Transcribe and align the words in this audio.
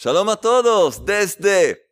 Shalom 0.00 0.28
a 0.28 0.36
todos 0.36 1.04
desde 1.04 1.90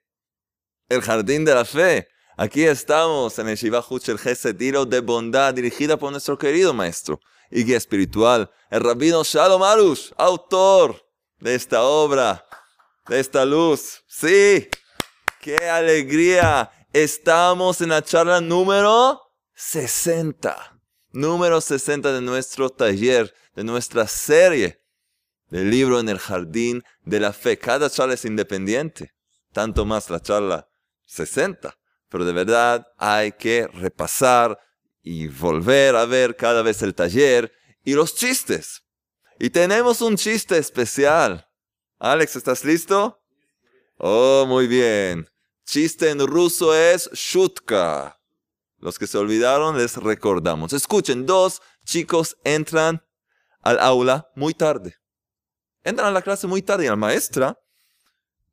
el 0.89 1.03
Jardín 1.03 1.45
de 1.45 1.53
la 1.53 1.65
Fe. 1.65 2.07
Aquí 2.37 2.63
estamos 2.63 3.37
en 3.41 3.49
el 3.49 3.57
Shiva 3.57 3.85
el 4.07 4.19
Gesed 4.21 4.61
Hilo 4.61 4.87
de 4.87 5.01
Bondad, 5.01 5.53
dirigida 5.53 5.97
por 5.97 6.13
nuestro 6.13 6.39
querido 6.39 6.73
maestro 6.73 7.19
y 7.51 7.65
guía 7.65 7.77
espiritual, 7.77 8.49
el 8.71 8.81
rabino 8.85 9.25
Shalom 9.25 9.61
Arush, 9.61 10.13
autor 10.19 11.05
de 11.41 11.57
esta 11.57 11.83
obra, 11.83 12.47
de 13.09 13.19
esta 13.19 13.45
luz. 13.45 14.05
Sí, 14.07 14.69
qué 15.41 15.57
alegría. 15.69 16.71
Estamos 16.93 17.81
en 17.81 17.89
la 17.89 18.03
charla 18.03 18.41
número 18.41 19.21
60. 19.55 20.79
Número 21.11 21.61
60 21.61 22.13
de 22.13 22.21
nuestro 22.21 22.71
taller, 22.71 23.35
de 23.57 23.65
nuestra 23.65 24.07
serie 24.07 24.86
del 25.57 25.71
libro 25.71 26.01
en 26.01 26.11
el 26.11 26.19
jardín 26.19 26.85
de 27.07 27.19
la 27.19 27.33
fe. 27.33 27.59
Cada 27.59 27.89
charla 27.89 28.13
es 28.13 28.27
independiente, 28.27 29.15
tanto 29.55 29.87
más 29.87 30.11
la 30.11 30.21
charla 30.21 30.69
60. 31.07 31.79
Pero 32.11 32.27
de 32.27 32.33
verdad 32.35 32.87
hay 32.99 33.33
que 33.33 33.67
repasar 33.67 34.59
y 35.03 35.29
volver 35.29 35.97
a 35.97 36.05
ver 36.05 36.37
cada 36.37 36.61
vez 36.61 36.83
el 36.83 36.95
taller 36.95 37.55
y 37.83 37.95
los 37.95 38.15
chistes. 38.15 38.83
Y 39.39 39.49
tenemos 39.49 40.03
un 40.03 40.17
chiste 40.19 40.59
especial. 40.59 41.49
Alex, 41.99 42.37
¿estás 42.37 42.63
listo? 42.63 43.23
Oh, 43.97 44.45
muy 44.47 44.67
bien. 44.67 45.27
Chiste 45.65 46.11
en 46.11 46.27
ruso 46.27 46.75
es 46.75 47.09
shutka. 47.15 48.21
Los 48.77 48.99
que 48.99 49.07
se 49.07 49.17
olvidaron 49.17 49.79
les 49.79 49.97
recordamos. 49.97 50.75
Escuchen, 50.75 51.25
dos 51.25 51.63
chicos 51.83 52.37
entran 52.45 53.03
al 53.63 53.79
aula 53.79 54.31
muy 54.35 54.53
tarde 54.53 54.97
entran 55.87 56.09
a 56.09 56.11
la 56.11 56.23
clase 56.23 56.49
muy 56.49 56.63
tarde 56.63 56.85
y 56.85 56.89
la 56.89 56.97
maestra 56.97 57.57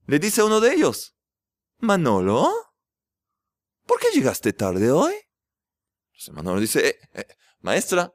le 0.05 0.19
dice 0.19 0.41
a 0.41 0.45
uno 0.45 0.59
de 0.59 0.73
ellos, 0.73 1.15
Manolo, 1.79 2.51
¿por 3.87 3.99
qué 3.99 4.07
llegaste 4.13 4.53
tarde 4.53 4.91
hoy? 4.91 5.13
Manolo 6.31 6.61
dice, 6.61 6.89
eh, 6.89 6.99
eh, 7.15 7.25
maestra, 7.61 8.13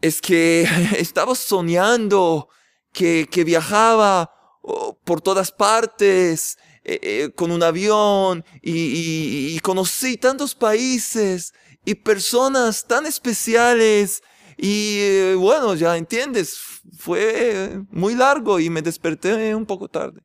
es 0.00 0.20
que 0.20 0.62
estaba 0.98 1.34
soñando 1.34 2.48
que, 2.92 3.26
viajaba 3.44 4.30
oh, 4.62 4.96
por 5.04 5.20
todas 5.20 5.50
partes 5.50 6.58
eh, 6.84 7.30
con 7.34 7.50
un 7.50 7.62
avión 7.62 8.44
y 8.62 9.58
conocí 9.60 10.16
tantos 10.16 10.54
países 10.54 11.52
y 11.84 11.96
personas 11.96 12.86
tan 12.86 13.04
especiales 13.04 14.22
y 14.56 15.34
bueno, 15.34 15.74
ya 15.74 15.96
entiendes, 15.96 16.69
fue 16.96 17.82
muy 17.90 18.14
largo 18.14 18.60
y 18.60 18.70
me 18.70 18.82
desperté 18.82 19.54
un 19.54 19.66
poco 19.66 19.88
tarde. 19.88 20.22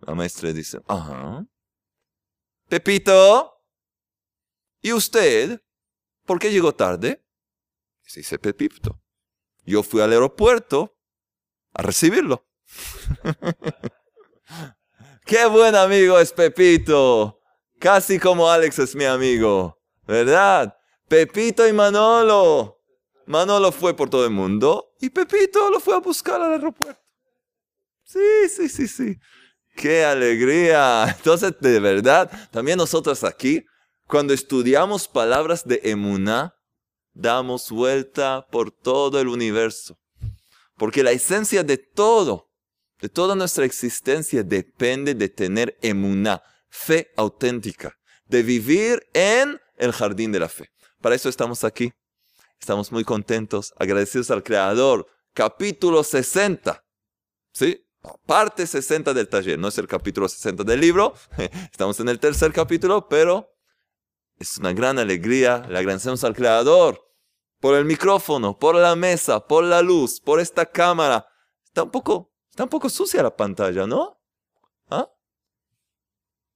La 0.00 0.14
maestra 0.14 0.52
dice, 0.52 0.80
ajá. 0.88 1.46
Pepito, 2.68 3.52
¿y 4.80 4.92
usted? 4.92 5.62
¿Por 6.24 6.38
qué 6.38 6.50
llegó 6.50 6.74
tarde? 6.74 7.24
Dice 8.14 8.38
Pepito. 8.38 9.00
Yo 9.64 9.82
fui 9.82 10.00
al 10.00 10.12
aeropuerto 10.12 10.96
a 11.72 11.82
recibirlo. 11.82 12.46
qué 15.24 15.46
buen 15.46 15.74
amigo 15.74 16.18
es 16.18 16.32
Pepito. 16.32 17.40
Casi 17.78 18.18
como 18.18 18.50
Alex 18.50 18.78
es 18.80 18.94
mi 18.94 19.04
amigo. 19.04 19.80
¿Verdad? 20.06 20.76
Pepito 21.08 21.66
y 21.66 21.72
Manolo. 21.72 22.81
Manolo 23.26 23.72
fue 23.72 23.94
por 23.94 24.10
todo 24.10 24.24
el 24.24 24.30
mundo 24.30 24.94
y 25.00 25.10
Pepito 25.10 25.70
lo 25.70 25.80
fue 25.80 25.94
a 25.94 25.98
buscar 25.98 26.40
al 26.40 26.52
aeropuerto. 26.52 27.00
Sí, 28.04 28.48
sí, 28.48 28.68
sí, 28.68 28.88
sí. 28.88 29.16
¡Qué 29.76 30.04
alegría! 30.04 31.14
Entonces, 31.16 31.54
de 31.60 31.80
verdad, 31.80 32.30
también 32.50 32.76
nosotros 32.76 33.24
aquí, 33.24 33.64
cuando 34.06 34.34
estudiamos 34.34 35.08
palabras 35.08 35.66
de 35.66 35.80
emuná, 35.84 36.54
damos 37.14 37.70
vuelta 37.70 38.46
por 38.50 38.70
todo 38.70 39.20
el 39.20 39.28
universo. 39.28 39.98
Porque 40.76 41.02
la 41.02 41.12
esencia 41.12 41.62
de 41.62 41.78
todo, 41.78 42.50
de 43.00 43.08
toda 43.08 43.34
nuestra 43.34 43.64
existencia, 43.64 44.42
depende 44.42 45.14
de 45.14 45.28
tener 45.28 45.78
emuná, 45.80 46.42
fe 46.68 47.10
auténtica, 47.16 47.94
de 48.26 48.42
vivir 48.42 49.06
en 49.14 49.60
el 49.76 49.92
jardín 49.92 50.32
de 50.32 50.40
la 50.40 50.48
fe. 50.48 50.68
Para 51.00 51.14
eso 51.14 51.28
estamos 51.28 51.64
aquí. 51.64 51.92
Estamos 52.62 52.92
muy 52.92 53.02
contentos, 53.02 53.74
agradecidos 53.76 54.30
al 54.30 54.44
Creador. 54.44 55.08
Capítulo 55.34 56.04
60. 56.04 56.84
¿Sí? 57.52 57.84
Parte 58.24 58.68
60 58.68 59.12
del 59.12 59.28
taller. 59.28 59.58
No 59.58 59.66
es 59.66 59.78
el 59.78 59.88
capítulo 59.88 60.28
60 60.28 60.62
del 60.62 60.80
libro. 60.80 61.12
Estamos 61.72 61.98
en 61.98 62.08
el 62.08 62.20
tercer 62.20 62.52
capítulo, 62.52 63.08
pero 63.08 63.52
es 64.38 64.58
una 64.58 64.72
gran 64.72 65.00
alegría. 65.00 65.66
Le 65.68 65.76
agradecemos 65.76 66.22
al 66.22 66.36
Creador 66.36 67.04
por 67.58 67.74
el 67.74 67.84
micrófono, 67.84 68.56
por 68.56 68.76
la 68.76 68.94
mesa, 68.94 69.44
por 69.44 69.64
la 69.64 69.82
luz, 69.82 70.20
por 70.20 70.38
esta 70.38 70.64
cámara. 70.64 71.26
Está 71.64 71.82
un 71.82 71.90
poco, 71.90 72.32
está 72.48 72.62
un 72.62 72.70
poco 72.70 72.88
sucia 72.88 73.24
la 73.24 73.36
pantalla, 73.36 73.88
¿no? 73.88 74.20
¿Ah? 74.88 75.10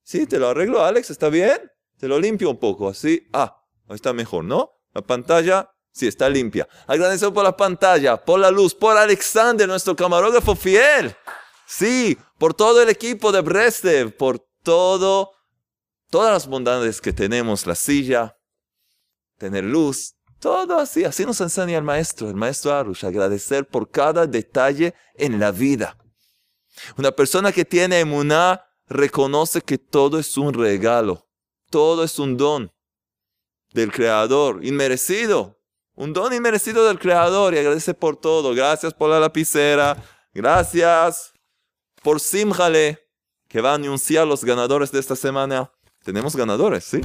Sí, 0.05 0.28
te 0.28 0.39
lo 0.39 0.50
arreglo, 0.50 0.84
Alex, 0.84 1.11
¿está 1.11 1.31
bien? 1.31 1.59
Te 1.99 2.06
lo 2.06 2.21
limpio 2.21 2.49
un 2.49 2.61
poco, 2.61 2.91
así. 2.91 3.27
Ah, 3.33 3.61
está 3.89 4.12
mejor, 4.12 4.45
¿no? 4.45 4.71
La 4.95 5.03
pantalla 5.03 5.72
Sí, 5.97 6.07
está 6.07 6.29
limpia. 6.29 6.69
Agradecemos 6.87 7.33
por 7.33 7.43
la 7.43 7.57
pantalla, 7.57 8.23
por 8.23 8.39
la 8.39 8.51
luz, 8.51 8.75
por 8.75 8.99
Alexander, 8.99 9.67
nuestro 9.67 9.97
camarógrafo 9.97 10.55
fiel. 10.55 11.17
Sí, 11.67 12.19
por 12.37 12.53
todo 12.53 12.83
el 12.83 12.91
equipo 12.91 13.33
de 13.33 13.41
Brestev, 13.41 14.15
por 14.15 14.39
todo, 14.62 15.33
todas 16.11 16.34
las 16.34 16.47
bondades 16.47 17.01
que 17.01 17.15
tenemos, 17.15 17.67
la 17.67 17.75
silla, 17.75 18.37
tener 19.39 19.65
luz, 19.65 20.17
todo 20.39 20.79
así. 20.79 21.07
Así 21.07 21.25
nos 21.25 21.41
enseña 21.41 21.79
el 21.79 21.83
maestro, 21.83 22.28
el 22.28 22.37
maestro 22.37 22.75
Arush, 22.75 23.07
agradecer 23.07 23.67
por 23.67 23.91
cada 23.91 24.27
detalle 24.27 24.93
en 25.15 25.41
la 25.41 25.51
vida. 25.51 25.97
Una 26.99 27.11
persona 27.11 27.53
que 27.53 27.65
tiene 27.65 28.01
emuná 28.01 28.67
reconoce 28.87 29.63
que 29.63 29.78
todo 29.78 30.19
es 30.19 30.37
un 30.37 30.53
regalo, 30.53 31.27
todo 31.71 32.05
es 32.05 32.19
un 32.19 32.37
don 32.37 32.71
del 33.73 33.91
Creador, 33.91 34.63
inmerecido. 34.63 35.56
Un 35.97 36.12
don 36.12 36.33
inmerecido 36.34 36.87
del 36.87 36.99
Creador 36.99 37.55
y 37.55 37.59
agradece 37.59 37.95
por 37.95 38.17
todo. 38.17 38.55
Gracias 38.55 38.93
por 38.93 39.09
la 39.09 39.19
lapicera. 39.19 39.97
Gracias 40.34 41.33
por 42.03 42.21
Simjale, 42.21 43.09
que 43.49 43.62
va 43.62 43.73
a 43.73 43.75
anunciar 43.77 44.27
los 44.27 44.45
ganadores 44.45 44.93
de 44.93 45.01
esta 45.01 45.17
semana. 45.17 45.73
Tenemos 46.05 46.37
ganadores, 46.37 46.84
¿sí? 46.84 47.01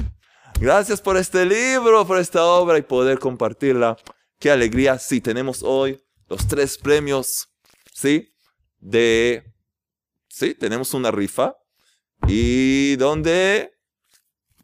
Gracias 0.60 1.00
por 1.00 1.16
este 1.16 1.46
libro, 1.46 2.06
por 2.06 2.18
esta 2.18 2.44
obra 2.44 2.76
y 2.76 2.82
poder 2.82 3.18
compartirla. 3.18 3.96
Qué 4.38 4.50
alegría. 4.50 4.98
Sí, 4.98 5.22
tenemos 5.22 5.62
hoy 5.62 5.98
los 6.28 6.46
tres 6.46 6.76
premios, 6.76 7.48
¿sí? 7.94 8.28
De... 8.78 9.42
Sí, 10.28 10.54
tenemos 10.54 10.92
una 10.92 11.10
rifa 11.10 11.56
y 12.26 12.96
donde 12.96 13.72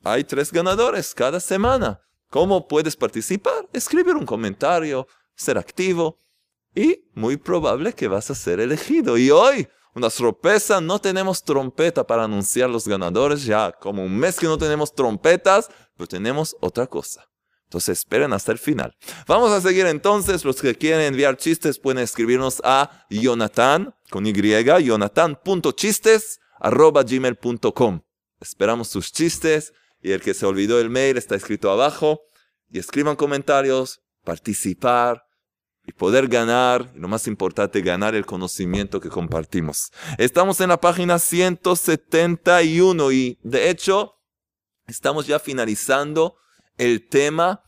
hay 0.05 0.25
tres 0.25 0.53
ganadores 0.53 1.15
cada 1.15 1.41
semana. 1.41 2.03
¿Cómo 2.31 2.69
puedes 2.69 2.97
participar? 2.97 3.69
Escribir 3.72 4.15
un 4.15 4.27
comentario, 4.27 5.06
ser 5.34 5.56
activo 5.56 6.19
y 6.75 7.05
muy 7.15 7.37
probable 7.37 7.94
que 7.94 8.09
vas 8.09 8.31
a 8.31 8.34
ser 8.34 8.61
elegido. 8.61 9.16
Y 9.16 9.31
hoy, 9.31 9.69
una 9.94 10.11
sorpresa, 10.11 10.81
no 10.81 11.00
tenemos 11.00 11.42
trompeta 11.42 12.07
para 12.07 12.25
anunciar 12.25 12.69
los 12.69 12.86
ganadores, 12.86 13.45
ya 13.45 13.72
como 13.72 14.04
un 14.04 14.16
mes 14.16 14.36
que 14.36 14.47
no 14.47 14.59
tenemos 14.59 14.95
trompetas, 14.95 15.71
pero 15.97 16.07
tenemos 16.07 16.57
otra 16.60 16.86
cosa. 16.86 17.25
Entonces 17.65 17.98
esperen 17.98 18.33
hasta 18.33 18.53
el 18.53 18.59
final. 18.59 18.97
Vamos 19.27 19.51
a 19.51 19.60
seguir 19.60 19.86
entonces. 19.86 20.45
Los 20.45 20.60
que 20.60 20.75
quieren 20.75 21.03
enviar 21.03 21.36
chistes 21.36 21.78
pueden 21.78 22.03
escribirnos 22.03 22.63
a 22.65 23.07
Jonathan 23.10 23.95
con 24.10 24.27
Y, 24.27 24.33
jonathan.chistes 24.33 26.41
gmail.com. 26.60 28.01
Esperamos 28.41 28.89
sus 28.89 29.13
chistes 29.13 29.72
y 30.03 30.12
el 30.12 30.21
que 30.21 30.34
se 30.34 30.47
olvidó 30.47 30.80
el 30.80 30.91
mail 30.91 31.16
está 31.16 31.34
escrito 31.34 31.71
abajo. 31.71 32.22
Y 32.71 32.78
escriban 32.78 33.16
comentarios, 33.16 34.00
participar 34.24 35.22
y 35.86 35.92
poder 35.92 36.28
ganar, 36.28 36.92
y 36.95 36.98
lo 36.98 37.09
más 37.09 37.27
importante, 37.27 37.80
ganar 37.80 38.15
el 38.15 38.27
conocimiento 38.27 39.00
que 39.00 39.09
compartimos. 39.09 39.91
Estamos 40.18 40.60
en 40.60 40.68
la 40.68 40.80
página 40.80 41.18
171 41.18 43.10
y 43.10 43.39
de 43.42 43.71
hecho 43.71 44.16
estamos 44.86 45.27
ya 45.27 45.39
finalizando 45.39 46.36
el 46.77 47.09
tema 47.09 47.62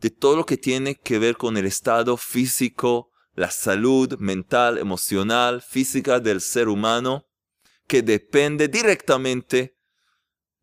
de 0.00 0.10
todo 0.10 0.36
lo 0.36 0.44
que 0.44 0.58
tiene 0.58 0.96
que 0.96 1.18
ver 1.18 1.38
con 1.38 1.56
el 1.56 1.64
estado 1.64 2.18
físico, 2.18 3.10
la 3.34 3.50
salud 3.50 4.18
mental, 4.18 4.76
emocional, 4.76 5.62
física 5.62 6.20
del 6.20 6.42
ser 6.42 6.68
humano, 6.68 7.24
que 7.86 8.02
depende 8.02 8.68
directamente 8.68 9.75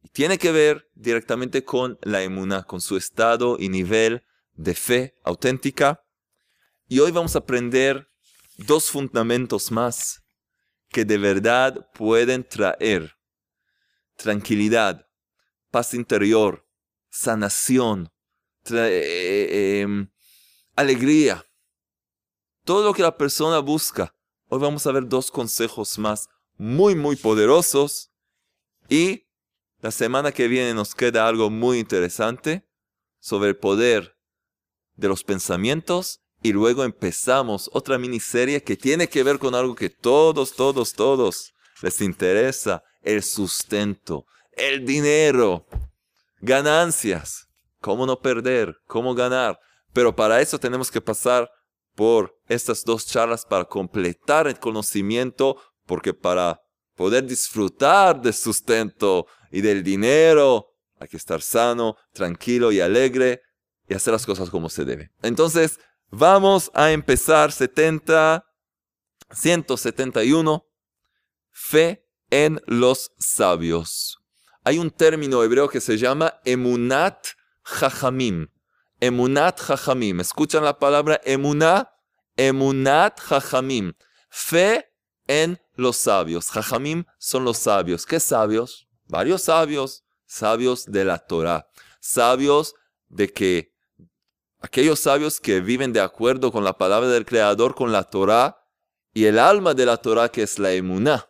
y 0.03 0.09
tiene 0.09 0.37
que 0.37 0.51
ver 0.51 0.89
directamente 0.93 1.63
con 1.63 1.97
la 2.01 2.21
emuna, 2.21 2.63
con 2.63 2.81
su 2.81 2.97
estado 2.97 3.57
y 3.57 3.69
nivel 3.69 4.23
de 4.55 4.75
fe 4.75 5.15
auténtica. 5.23 6.05
Y 6.87 6.99
hoy 6.99 7.11
vamos 7.11 7.35
a 7.35 7.39
aprender 7.39 8.09
dos 8.57 8.91
fundamentos 8.91 9.71
más 9.71 10.23
que 10.89 11.05
de 11.05 11.17
verdad 11.17 11.89
pueden 11.93 12.47
traer 12.47 13.15
tranquilidad, 14.15 15.07
paz 15.71 15.93
interior, 15.93 16.67
sanación, 17.09 18.11
eh, 18.69 19.81
em, 19.81 20.09
alegría. 20.75 21.45
Todo 22.63 22.85
lo 22.85 22.93
que 22.93 23.01
la 23.01 23.17
persona 23.17 23.59
busca. 23.59 24.15
Hoy 24.49 24.59
vamos 24.59 24.85
a 24.85 24.91
ver 24.91 25.07
dos 25.07 25.31
consejos 25.31 25.97
más 25.97 26.29
muy, 26.57 26.95
muy 26.95 27.15
poderosos. 27.15 28.11
Y 28.87 29.25
la 29.83 29.91
semana 29.91 30.31
que 30.31 30.47
viene 30.47 30.73
nos 30.73 30.95
queda 30.95 31.27
algo 31.27 31.49
muy 31.49 31.77
interesante 31.77 32.65
sobre 33.19 33.49
el 33.49 33.57
poder 33.57 34.15
de 34.95 35.09
los 35.09 35.25
pensamientos. 35.25 36.21
Y 36.41 36.53
luego 36.53 36.85
empezamos 36.85 37.69
otra 37.73 37.97
miniserie 37.97 38.63
que 38.63 38.77
tiene 38.77 39.09
que 39.09 39.23
ver 39.23 39.39
con 39.39 39.55
algo 39.55 39.75
que 39.75 39.89
todos, 39.89 40.55
todos, 40.55 40.93
todos 40.93 41.53
les 41.81 41.99
interesa. 41.99 42.81
El 43.01 43.23
sustento, 43.23 44.25
el 44.53 44.85
dinero, 44.85 45.67
ganancias. 46.39 47.49
¿Cómo 47.81 48.05
no 48.05 48.21
perder? 48.21 48.77
¿Cómo 48.87 49.13
ganar? 49.13 49.59
Pero 49.91 50.15
para 50.15 50.39
eso 50.39 50.57
tenemos 50.57 50.89
que 50.91 51.01
pasar 51.01 51.51
por 51.93 52.39
estas 52.47 52.85
dos 52.85 53.05
charlas 53.05 53.45
para 53.45 53.65
completar 53.65 54.47
el 54.47 54.57
conocimiento, 54.59 55.57
porque 55.85 56.13
para 56.13 56.62
poder 56.95 57.25
disfrutar 57.25 58.21
del 58.21 58.33
sustento 58.33 59.27
y 59.51 59.61
del 59.61 59.83
dinero, 59.83 60.73
hay 60.99 61.07
que 61.07 61.17
estar 61.17 61.41
sano, 61.41 61.97
tranquilo 62.13 62.71
y 62.71 62.79
alegre 62.79 63.41
y 63.87 63.93
hacer 63.93 64.13
las 64.13 64.25
cosas 64.25 64.49
como 64.49 64.69
se 64.69 64.85
debe. 64.85 65.11
Entonces, 65.21 65.79
vamos 66.09 66.71
a 66.73 66.91
empezar 66.91 67.51
70, 67.51 68.45
171, 69.31 70.65
fe 71.51 72.05
en 72.29 72.61
los 72.65 73.11
sabios. 73.17 74.19
Hay 74.63 74.79
un 74.79 74.91
término 74.91 75.43
hebreo 75.43 75.67
que 75.67 75.81
se 75.81 75.97
llama 75.97 76.39
emunat 76.45 77.27
jajamim. 77.63 78.47
Emunat 79.01 79.59
jajamim. 79.59 80.21
¿Escuchan 80.21 80.63
la 80.63 80.79
palabra 80.79 81.19
emuná? 81.25 81.91
Emunat 82.37 83.19
jajamim. 83.19 83.93
Fe 84.29 84.92
en 85.27 85.59
los 85.75 85.97
sabios. 85.97 86.49
Jajamim 86.49 87.05
son 87.17 87.45
los 87.45 87.57
sabios. 87.57 88.05
¿Qué 88.05 88.19
sabios? 88.19 88.87
Varios 89.07 89.43
sabios. 89.43 90.03
Sabios 90.25 90.85
de 90.85 91.05
la 91.05 91.19
Torah. 91.19 91.67
Sabios 91.99 92.75
de 93.09 93.31
que 93.31 93.73
aquellos 94.59 94.99
sabios 94.99 95.39
que 95.39 95.59
viven 95.59 95.93
de 95.93 95.99
acuerdo 95.99 96.51
con 96.51 96.63
la 96.63 96.77
palabra 96.77 97.09
del 97.09 97.25
Creador, 97.25 97.75
con 97.75 97.91
la 97.91 98.03
Torah 98.03 98.57
y 99.13 99.25
el 99.25 99.37
alma 99.37 99.73
de 99.73 99.85
la 99.85 99.97
Torah 99.97 100.29
que 100.29 100.43
es 100.43 100.57
la 100.57 100.71
emuná. 100.73 101.29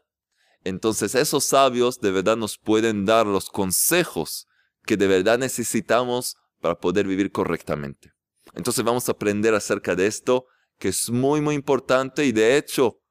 Entonces 0.64 1.16
esos 1.16 1.44
sabios 1.44 2.00
de 2.00 2.12
verdad 2.12 2.38
nos 2.38 2.58
pueden 2.58 3.06
dar 3.06 3.26
los 3.26 3.50
consejos 3.50 4.48
que 4.86 4.96
de 4.98 5.08
verdad 5.08 5.38
necesitamos 5.38 6.38
para 6.62 6.80
poder 6.80 7.06
vivir 7.08 7.32
correctamente. 7.32 8.14
Entonces 8.54 8.84
vamos 8.86 9.10
a 9.10 9.14
aprender 9.14 9.54
acerca 9.54 9.96
de 9.96 10.08
esto, 10.08 10.46
que 10.78 10.90
es 10.90 11.10
muy, 11.10 11.42
muy 11.42 11.56
importante 11.56 12.26
y 12.26 12.32
de 12.32 12.58
hecho 12.58 13.03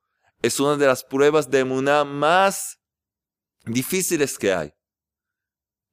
es 0.43 0.59
una 0.61 0.77
de 0.77 0.87
las 0.87 1.05
pruebas 1.05 1.51
de 1.51 1.61
emuná 1.61 2.05
más 2.05 2.81
difíciles 3.65 4.39
que 4.39 4.53
hay. 4.53 4.75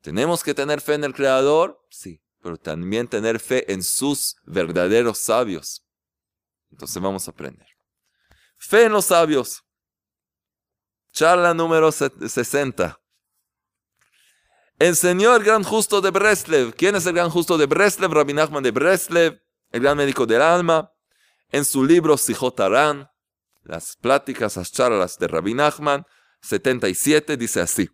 ¿Tenemos 0.01 0.43
que 0.43 0.53
tener 0.53 0.81
fe 0.81 0.95
en 0.95 1.03
el 1.03 1.13
Creador? 1.13 1.85
Sí, 1.89 2.21
pero 2.41 2.57
también 2.57 3.07
tener 3.07 3.39
fe 3.39 3.71
en 3.71 3.83
sus 3.83 4.35
verdaderos 4.43 5.19
sabios. 5.19 5.85
Entonces 6.71 7.01
vamos 7.01 7.27
a 7.27 7.31
aprender. 7.31 7.67
Fe 8.57 8.85
en 8.85 8.91
los 8.91 9.05
sabios. 9.05 9.63
Charla 11.11 11.53
número 11.53 11.91
60. 11.91 12.99
Enseñó 14.79 15.35
el 15.35 15.43
gran 15.43 15.63
justo 15.63 15.99
de 16.01 16.09
Breslev. 16.09 16.73
¿Quién 16.75 16.95
es 16.95 17.05
el 17.05 17.13
gran 17.13 17.29
justo 17.29 17.57
de 17.57 17.65
Breslev? 17.65 18.11
Rabbi 18.11 18.33
Nachman 18.33 18.63
de 18.63 18.71
Breslev, 18.71 19.41
el 19.71 19.81
gran 19.81 19.97
médico 19.97 20.25
del 20.25 20.41
alma. 20.41 20.93
En 21.51 21.65
su 21.65 21.83
libro 21.83 22.15
Sijotarán, 22.15 23.09
las 23.63 23.95
pláticas, 23.97 24.57
las 24.57 24.71
charlas 24.71 25.17
de 25.17 25.27
Rabbi 25.27 25.53
Nachman, 25.53 26.05
77, 26.41 27.37
dice 27.37 27.61
así. 27.61 27.89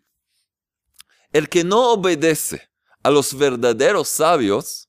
El 1.32 1.48
que 1.48 1.64
no 1.64 1.92
obedece 1.92 2.70
a 3.02 3.10
los 3.10 3.36
verdaderos 3.36 4.08
sabios, 4.08 4.88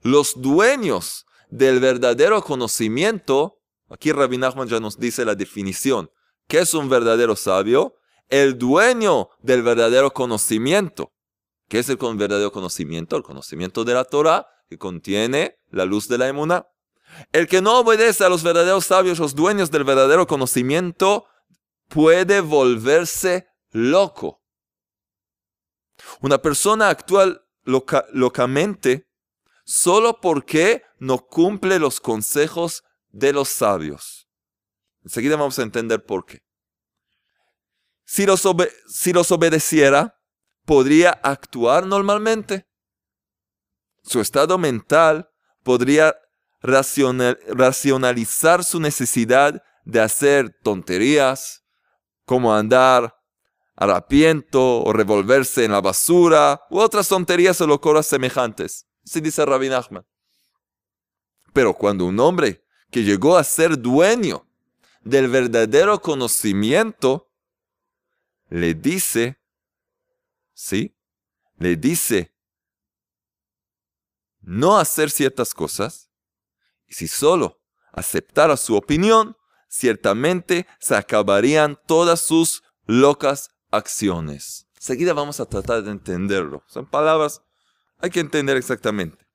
los 0.00 0.40
dueños 0.40 1.26
del 1.48 1.80
verdadero 1.80 2.42
conocimiento, 2.42 3.60
aquí 3.88 4.12
Rabbi 4.12 4.38
Nachman 4.38 4.68
ya 4.68 4.80
nos 4.80 4.98
dice 4.98 5.24
la 5.24 5.34
definición, 5.34 6.10
¿Qué 6.52 6.58
es 6.58 6.74
un 6.74 6.88
verdadero 6.88 7.34
sabio? 7.34 7.96
El 8.28 8.58
dueño 8.58 9.30
del 9.40 9.62
verdadero 9.62 10.12
conocimiento. 10.12 11.14
¿Qué 11.68 11.78
es 11.78 11.88
el 11.88 11.96
verdadero 11.96 12.52
conocimiento? 12.52 13.16
El 13.16 13.22
conocimiento 13.22 13.84
de 13.84 13.94
la 13.94 14.04
Torah, 14.04 14.46
que 14.68 14.76
contiene 14.76 15.58
la 15.70 15.86
luz 15.86 16.08
de 16.08 16.18
la 16.18 16.28
emuna. 16.28 16.66
El 17.32 17.46
que 17.46 17.62
no 17.62 17.80
obedece 17.80 18.24
a 18.24 18.28
los 18.28 18.42
verdaderos 18.42 18.86
sabios, 18.86 19.18
los 19.18 19.34
dueños 19.34 19.70
del 19.70 19.84
verdadero 19.84 20.26
conocimiento, 20.26 21.26
puede 21.88 22.40
volverse 22.40 23.48
loco. 23.70 24.42
Una 26.20 26.38
persona 26.38 26.88
actúa 26.88 27.42
locamente 27.64 29.08
solo 29.64 30.20
porque 30.20 30.82
no 30.98 31.18
cumple 31.18 31.78
los 31.78 32.00
consejos 32.00 32.82
de 33.10 33.32
los 33.32 33.48
sabios. 33.48 34.28
Enseguida 35.04 35.36
vamos 35.36 35.58
a 35.58 35.62
entender 35.62 36.04
por 36.04 36.24
qué. 36.24 36.42
Si 38.04 38.26
los, 38.26 38.42
si 38.88 39.12
los 39.12 39.30
obedeciera, 39.32 40.18
podría 40.64 41.10
actuar 41.10 41.86
normalmente. 41.86 42.68
Su 44.02 44.20
estado 44.20 44.58
mental 44.58 45.30
podría 45.62 46.16
racionalizar 46.62 48.64
su 48.64 48.80
necesidad 48.80 49.62
de 49.84 50.00
hacer 50.00 50.56
tonterías, 50.62 51.62
como 52.24 52.54
andar 52.54 53.16
harapiento 53.74 54.82
o 54.82 54.92
revolverse 54.92 55.64
en 55.64 55.72
la 55.72 55.80
basura 55.80 56.62
u 56.70 56.78
otras 56.78 57.08
tonterías 57.08 57.60
o 57.60 57.66
locuras 57.66 58.06
semejantes. 58.06 58.86
Así 59.04 59.20
dice 59.20 59.44
Rabbi 59.44 59.68
Nachman. 59.68 60.06
Pero 61.52 61.74
cuando 61.74 62.06
un 62.06 62.18
hombre 62.20 62.64
que 62.90 63.02
llegó 63.02 63.36
a 63.36 63.44
ser 63.44 63.78
dueño 63.78 64.46
del 65.00 65.28
verdadero 65.28 66.00
conocimiento, 66.00 67.30
le 68.48 68.74
dice, 68.74 69.40
¿sí? 70.54 70.96
Le 71.58 71.76
dice 71.76 72.32
no 74.40 74.78
hacer 74.78 75.10
ciertas 75.10 75.54
cosas, 75.54 76.11
y 76.92 76.94
si 76.94 77.08
solo 77.08 77.58
aceptara 77.90 78.58
su 78.58 78.76
opinión, 78.76 79.34
ciertamente 79.66 80.66
se 80.78 80.94
acabarían 80.94 81.78
todas 81.86 82.20
sus 82.20 82.62
locas 82.84 83.48
acciones. 83.70 84.66
Seguida 84.78 85.14
vamos 85.14 85.40
a 85.40 85.46
tratar 85.46 85.82
de 85.82 85.90
entenderlo. 85.90 86.62
Son 86.66 86.84
palabras, 86.84 87.40
hay 87.98 88.10
que 88.10 88.20
entender 88.20 88.58
exactamente. 88.58 89.26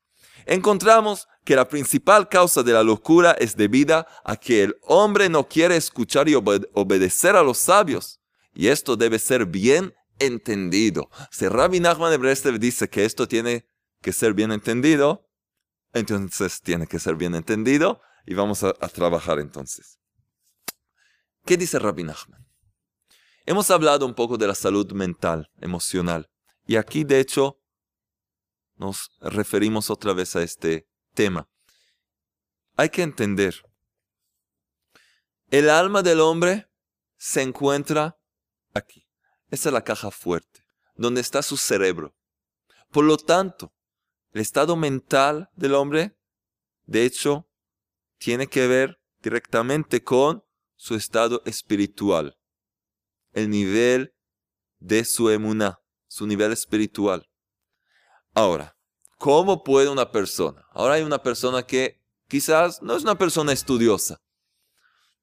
Encontramos 0.45 1.27
que 1.45 1.55
la 1.55 1.67
principal 1.67 2.29
causa 2.29 2.61
de 2.61 2.73
la 2.73 2.83
locura 2.83 3.31
es 3.31 3.57
debida 3.57 4.05
a 4.23 4.35
que 4.35 4.61
el 4.61 4.77
hombre 4.83 5.27
no 5.27 5.47
quiere 5.47 5.77
escuchar 5.77 6.29
y 6.29 6.35
obedecer 6.35 7.35
a 7.35 7.41
los 7.41 7.57
sabios. 7.57 8.19
Y 8.53 8.67
esto 8.67 8.95
debe 8.95 9.17
ser 9.17 9.47
bien 9.47 9.95
entendido. 10.19 11.09
Si 11.31 11.47
Rabbi 11.47 11.79
Nachman 11.79 12.11
de 12.11 12.17
Breslev 12.17 12.59
dice 12.59 12.87
que 12.87 13.03
esto 13.03 13.27
tiene 13.27 13.67
que 14.03 14.13
ser 14.13 14.35
bien 14.35 14.51
entendido, 14.51 15.26
entonces 15.97 16.61
tiene 16.61 16.87
que 16.87 16.99
ser 16.99 17.15
bien 17.15 17.35
entendido 17.35 18.01
y 18.25 18.33
vamos 18.33 18.63
a, 18.63 18.73
trabajar 18.73 19.39
entonces. 19.39 19.99
¿Qué 21.45 21.57
dice 21.57 21.79
Rabbi 21.79 22.03
Nachman? 22.03 22.45
Hemos 23.45 23.71
hablado 23.71 24.05
un 24.05 24.13
poco 24.13 24.37
de 24.37 24.47
la 24.47 24.55
salud 24.55 24.91
mental, 24.91 25.49
emocional. 25.61 26.29
Y 26.65 26.75
aquí, 26.75 27.05
de 27.05 27.21
hecho, 27.21 27.61
nos 28.75 29.09
referimos 29.21 29.89
otra 29.89 30.11
vez 30.11 30.35
a 30.35 30.43
este 30.43 30.89
tema. 31.13 31.49
Hay 32.75 32.89
que 32.89 33.03
entender, 33.03 33.63
el 35.49 35.69
alma 35.69 36.03
del 36.03 36.19
hombre 36.19 36.69
se 37.15 37.41
encuentra 37.41 38.19
aquí. 38.73 39.07
Esa 39.49 39.69
es 39.69 39.73
la 39.73 39.83
caja 39.83 40.11
fuerte, 40.11 40.65
donde 40.95 41.21
está 41.21 41.41
su 41.41 41.55
cerebro. 41.55 42.13
Por 42.91 43.05
lo 43.05 43.15
tanto, 43.15 43.73
el 44.31 44.41
estado 44.41 44.75
mental 44.75 45.49
del 45.55 45.75
hombre, 45.75 46.17
de 46.85 47.05
hecho, 47.05 47.49
tiene 48.17 48.47
que 48.47 48.67
ver 48.67 48.99
directamente 49.21 50.03
con 50.03 50.43
su 50.75 50.95
estado 50.95 51.41
espiritual, 51.45 52.37
el 53.33 53.49
nivel 53.49 54.13
de 54.79 55.05
su 55.05 55.29
emuná, 55.29 55.79
su 56.07 56.27
nivel 56.27 56.51
espiritual. 56.51 57.29
Ahora, 58.33 58.77
¿Cómo 59.17 59.63
puede 59.63 59.89
una 59.89 60.11
persona? 60.11 60.65
Ahora 60.71 60.95
hay 60.95 61.03
una 61.03 61.21
persona 61.21 61.63
que 61.63 61.99
quizás 62.27 62.81
no 62.81 62.95
es 62.95 63.03
una 63.03 63.17
persona 63.17 63.51
estudiosa, 63.51 64.21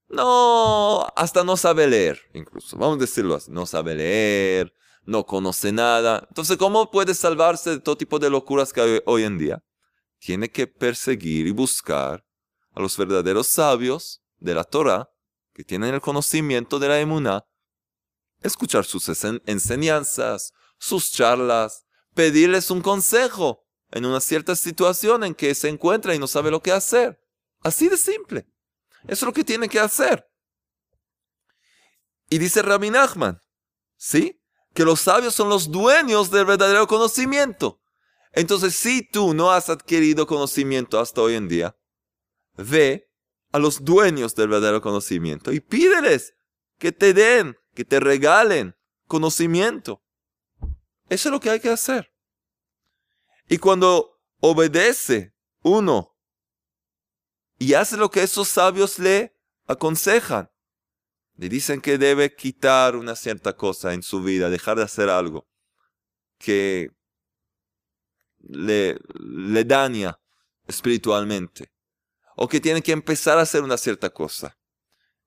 no, 0.08 1.06
hasta 1.16 1.44
no 1.44 1.56
sabe 1.56 1.86
leer, 1.86 2.20
incluso, 2.34 2.76
vamos 2.76 2.96
a 2.96 3.00
decirlo 3.00 3.36
así, 3.36 3.50
no 3.50 3.66
sabe 3.66 3.94
leer, 3.94 4.72
no 5.04 5.24
conoce 5.26 5.72
nada. 5.72 6.26
Entonces, 6.28 6.56
¿cómo 6.56 6.90
puede 6.90 7.14
salvarse 7.14 7.70
de 7.70 7.80
todo 7.80 7.96
tipo 7.96 8.18
de 8.18 8.30
locuras 8.30 8.72
que 8.72 8.80
hay 8.80 9.00
hoy 9.06 9.24
en 9.24 9.38
día? 9.38 9.62
Tiene 10.18 10.50
que 10.50 10.66
perseguir 10.66 11.46
y 11.46 11.50
buscar 11.50 12.24
a 12.72 12.80
los 12.80 12.96
verdaderos 12.96 13.46
sabios 13.46 14.22
de 14.38 14.54
la 14.54 14.64
Torah, 14.64 15.10
que 15.52 15.64
tienen 15.64 15.94
el 15.94 16.00
conocimiento 16.00 16.78
de 16.78 16.88
la 16.88 16.98
emuná, 16.98 17.44
escuchar 18.42 18.84
sus 18.84 19.08
enseñanzas, 19.46 20.52
sus 20.78 21.12
charlas, 21.12 21.84
pedirles 22.14 22.70
un 22.70 22.80
consejo 22.80 23.64
en 23.90 24.06
una 24.06 24.20
cierta 24.20 24.56
situación 24.56 25.24
en 25.24 25.34
que 25.34 25.54
se 25.54 25.68
encuentra 25.68 26.14
y 26.14 26.18
no 26.18 26.26
sabe 26.26 26.50
lo 26.50 26.60
que 26.60 26.72
hacer. 26.72 27.20
Así 27.62 27.88
de 27.88 27.96
simple. 27.96 28.46
Eso 29.04 29.12
es 29.12 29.22
lo 29.22 29.32
que 29.32 29.44
tiene 29.44 29.68
que 29.68 29.78
hacer. 29.78 30.26
Y 32.28 32.38
dice 32.38 32.62
Rabbi 32.62 32.90
Nachman, 32.90 33.40
¿sí? 33.96 34.40
Que 34.74 34.84
los 34.84 35.00
sabios 35.00 35.34
son 35.34 35.48
los 35.48 35.70
dueños 35.70 36.30
del 36.30 36.44
verdadero 36.44 36.86
conocimiento. 36.86 37.80
Entonces, 38.32 38.74
si 38.74 39.08
tú 39.08 39.32
no 39.32 39.52
has 39.52 39.70
adquirido 39.70 40.26
conocimiento 40.26 40.98
hasta 40.98 41.22
hoy 41.22 41.34
en 41.34 41.48
día, 41.48 41.76
ve 42.56 43.10
a 43.52 43.58
los 43.58 43.84
dueños 43.84 44.34
del 44.34 44.48
verdadero 44.48 44.82
conocimiento 44.82 45.52
y 45.52 45.60
pídeles 45.60 46.34
que 46.78 46.90
te 46.90 47.14
den, 47.14 47.56
que 47.72 47.84
te 47.84 48.00
regalen 48.00 48.76
conocimiento. 49.06 50.02
Eso 51.08 51.28
es 51.28 51.32
lo 51.32 51.38
que 51.38 51.50
hay 51.50 51.60
que 51.60 51.70
hacer. 51.70 52.12
Y 53.48 53.58
cuando 53.58 54.20
obedece 54.40 55.34
uno 55.62 56.16
y 57.58 57.74
hace 57.74 57.96
lo 57.96 58.10
que 58.10 58.22
esos 58.22 58.48
sabios 58.48 58.98
le 58.98 59.36
aconsejan, 59.66 60.50
le 61.36 61.48
dicen 61.48 61.80
que 61.80 61.98
debe 61.98 62.34
quitar 62.34 62.96
una 62.96 63.16
cierta 63.16 63.56
cosa 63.56 63.92
en 63.94 64.02
su 64.02 64.22
vida, 64.22 64.50
dejar 64.50 64.76
de 64.76 64.84
hacer 64.84 65.08
algo 65.08 65.48
que 66.38 66.90
le, 68.40 68.98
le 69.18 69.64
daña 69.64 70.20
espiritualmente, 70.66 71.72
o 72.36 72.48
que 72.48 72.60
tiene 72.60 72.82
que 72.82 72.92
empezar 72.92 73.38
a 73.38 73.42
hacer 73.42 73.62
una 73.62 73.76
cierta 73.76 74.10
cosa. 74.10 74.56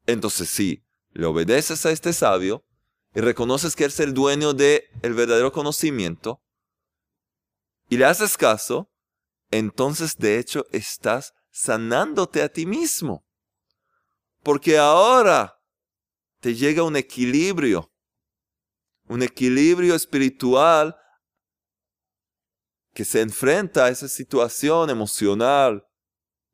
Entonces 0.05 0.49
sí, 0.49 0.85
le 1.11 1.25
obedeces 1.25 1.85
a 1.85 1.91
este 1.91 2.13
sabio 2.13 2.65
y 3.13 3.21
reconoces 3.21 3.75
que 3.75 3.85
es 3.85 3.99
el 3.99 4.13
dueño 4.13 4.53
del 4.53 4.83
el 5.01 5.13
verdadero 5.13 5.51
conocimiento 5.51 6.41
y 7.89 7.97
le 7.97 8.05
haces 8.05 8.37
caso, 8.37 8.91
entonces 9.49 10.17
de 10.17 10.39
hecho 10.39 10.65
estás 10.71 11.33
sanándote 11.49 12.41
a 12.41 12.49
ti 12.49 12.65
mismo. 12.65 13.25
Porque 14.43 14.77
ahora 14.77 15.56
te 16.39 16.55
llega 16.55 16.83
un 16.83 16.95
equilibrio, 16.95 17.91
un 19.07 19.23
equilibrio 19.23 19.95
espiritual 19.95 20.95
que 22.93 23.05
se 23.05 23.21
enfrenta 23.21 23.85
a 23.85 23.89
esa 23.89 24.07
situación 24.07 24.89
emocional 24.89 25.87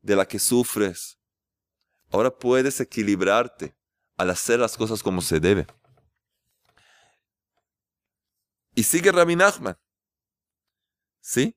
de 0.02 0.16
la 0.16 0.28
que 0.28 0.40
sufres. 0.40 1.18
Ahora 2.12 2.38
puedes 2.38 2.80
equilibrarte 2.80 3.76
al 4.18 4.30
hacer 4.30 4.60
las 4.60 4.78
cosas 4.78 5.02
como 5.02 5.22
se 5.22 5.40
debe. 5.40 5.66
Y 8.76 8.84
sigue 8.84 9.12
Rabbi 9.12 9.36
Nachman. 9.36 9.78
¿Sí? 11.22 11.56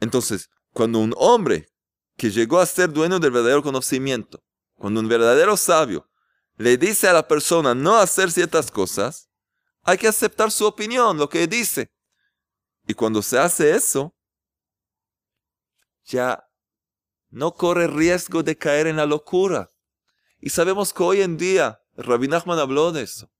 Entonces, 0.00 0.50
cuando 0.72 0.98
un 0.98 1.14
hombre 1.16 1.69
que 2.20 2.30
llegó 2.30 2.60
a 2.60 2.66
ser 2.66 2.92
dueño 2.92 3.18
del 3.18 3.30
verdadero 3.30 3.62
conocimiento, 3.62 4.44
cuando 4.74 5.00
un 5.00 5.08
verdadero 5.08 5.56
sabio 5.56 6.06
le 6.58 6.76
dice 6.76 7.08
a 7.08 7.14
la 7.14 7.26
persona 7.26 7.74
no 7.74 7.96
hacer 7.96 8.30
ciertas 8.30 8.70
cosas, 8.70 9.30
hay 9.80 9.96
que 9.96 10.06
aceptar 10.06 10.50
su 10.50 10.66
opinión, 10.66 11.16
lo 11.16 11.30
que 11.30 11.46
dice. 11.46 11.90
Y 12.86 12.92
cuando 12.92 13.22
se 13.22 13.38
hace 13.38 13.74
eso, 13.74 14.14
ya 16.04 16.46
no 17.30 17.54
corre 17.54 17.86
riesgo 17.86 18.42
de 18.42 18.54
caer 18.54 18.86
en 18.86 18.96
la 18.96 19.06
locura. 19.06 19.72
Y 20.40 20.50
sabemos 20.50 20.92
que 20.92 21.02
hoy 21.02 21.22
en 21.22 21.38
día, 21.38 21.80
Rabbi 21.96 22.28
Nachman 22.28 22.58
habló 22.58 22.92
de 22.92 23.00
eso. 23.04 23.32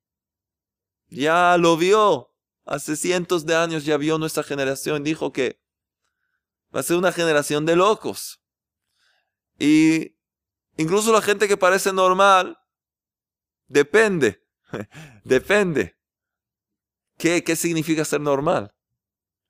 Ya 1.09 1.55
lo 1.59 1.77
vio. 1.77 2.35
Hace 2.65 2.97
cientos 2.97 3.45
de 3.45 3.57
años 3.57 3.85
ya 3.85 3.99
vio 3.99 4.17
nuestra 4.17 4.43
generación. 4.43 5.05
Dijo 5.05 5.35
que 5.35 5.61
va 6.75 6.81
a 6.81 6.83
ser 6.83 6.97
una 6.97 7.13
generación 7.13 7.67
de 7.67 7.77
locos. 7.77 8.41
Y 9.61 10.17
incluso 10.79 11.13
la 11.13 11.21
gente 11.21 11.47
que 11.47 11.59
parece 11.59 11.93
normal, 11.93 12.59
depende. 13.69 14.43
depende. 15.25 15.97
¿Qué, 17.19 17.45
¿Qué 17.45 17.55
significa 17.55 18.05
ser 18.05 18.23
normal? 18.23 18.75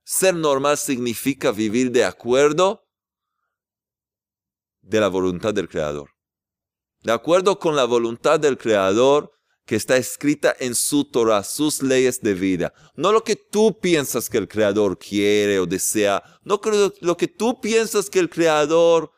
Ser 0.02 0.34
normal 0.34 0.76
significa 0.76 1.52
vivir 1.52 1.92
de 1.92 2.04
acuerdo 2.04 2.84
de 4.82 5.00
la 5.00 5.06
voluntad 5.06 5.54
del 5.54 5.68
Creador. 5.68 6.10
De 7.02 7.12
acuerdo 7.12 7.60
con 7.60 7.76
la 7.76 7.84
voluntad 7.84 8.40
del 8.40 8.58
Creador 8.58 9.32
que 9.64 9.76
está 9.76 9.96
escrita 9.96 10.56
en 10.58 10.74
su 10.74 11.04
Torah, 11.04 11.44
sus 11.44 11.80
leyes 11.80 12.20
de 12.20 12.34
vida. 12.34 12.74
No 12.96 13.12
lo 13.12 13.22
que 13.22 13.36
tú 13.36 13.78
piensas 13.78 14.28
que 14.28 14.38
el 14.38 14.48
Creador 14.48 14.98
quiere 14.98 15.60
o 15.60 15.66
desea. 15.66 16.24
No 16.42 16.60
lo 17.00 17.16
que 17.16 17.28
tú 17.28 17.60
piensas 17.60 18.10
que 18.10 18.18
el 18.18 18.28
Creador, 18.28 19.12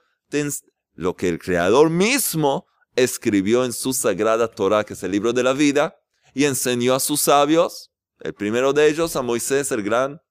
lo 1.03 1.17
que 1.17 1.29
el 1.29 1.39
Creador 1.39 1.91
mismo 1.91 2.67
escribió 2.95 3.65
en 3.65 3.73
su 3.73 3.93
sagrada 3.93 4.49
Torah, 4.49 4.85
que 4.85 4.95
es 4.95 5.03
el 5.03 5.11
libro 5.11 5.33
de 5.33 5.43
la 5.43 5.53
vida, 5.53 5.97
y 6.33 6.45
enseñó 6.45 6.95
a 6.95 7.01
sus 7.01 7.23
sabios, 7.23 7.91
el 8.21 8.35
primero 8.35 8.73
de 8.73 8.89
ellos 8.89 9.17
a 9.17 9.23
Moisés, 9.23 9.73
el 9.73 9.83
gran 9.83 10.23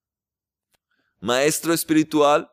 maestro 1.20 1.74
espiritual, 1.74 2.50